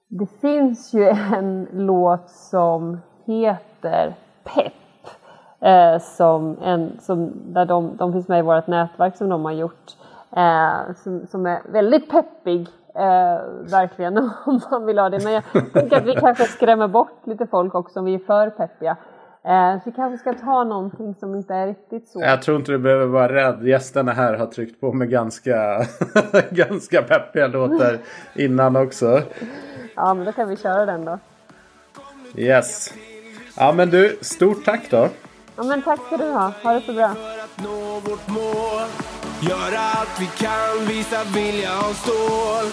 [0.10, 2.98] det finns ju en låt som
[3.30, 4.14] heter
[4.44, 4.74] Pepp.
[5.60, 9.52] Eh, som en, som, där de, de finns med i vårt nätverk som de har
[9.52, 9.96] gjort.
[10.38, 12.68] Eh, som, som är väldigt peppig.
[12.96, 13.40] Eh,
[13.72, 15.24] verkligen om man vill ha det.
[15.24, 18.50] Men jag tänker att vi kanske skrämmer bort lite folk också om vi är för
[18.50, 18.98] peppiga.
[19.44, 22.22] Eh, så vi kanske ska ta någonting som inte är riktigt så.
[22.22, 23.68] Jag tror inte du behöver vara rädd.
[23.68, 25.86] Gästerna här har tryckt på med ganska,
[26.50, 27.98] ganska peppiga låtar
[28.36, 29.22] innan också.
[29.96, 31.20] Ja, men då kan vi köra den då.
[32.36, 32.94] Yes.
[33.62, 35.10] Ja men du, stort tack då.
[35.56, 36.52] Ja men tack ska du ha.
[36.64, 37.14] Ha det så bra.
[37.14, 38.88] För att nå vårt mål
[39.42, 42.66] Göra allt vi kan, visa vilja och stål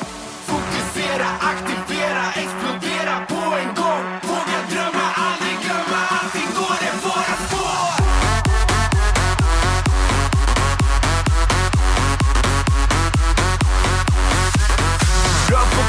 [0.46, 3.86] Fokusera, aktivera, explodera på en gång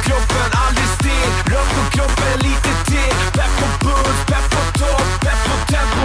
[0.08, 2.67] kroppen, aldrig still Rör på kroppen, lite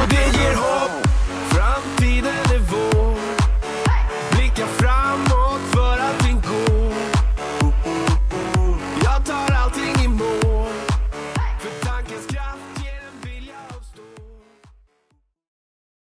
[0.07, 1.01] dj hold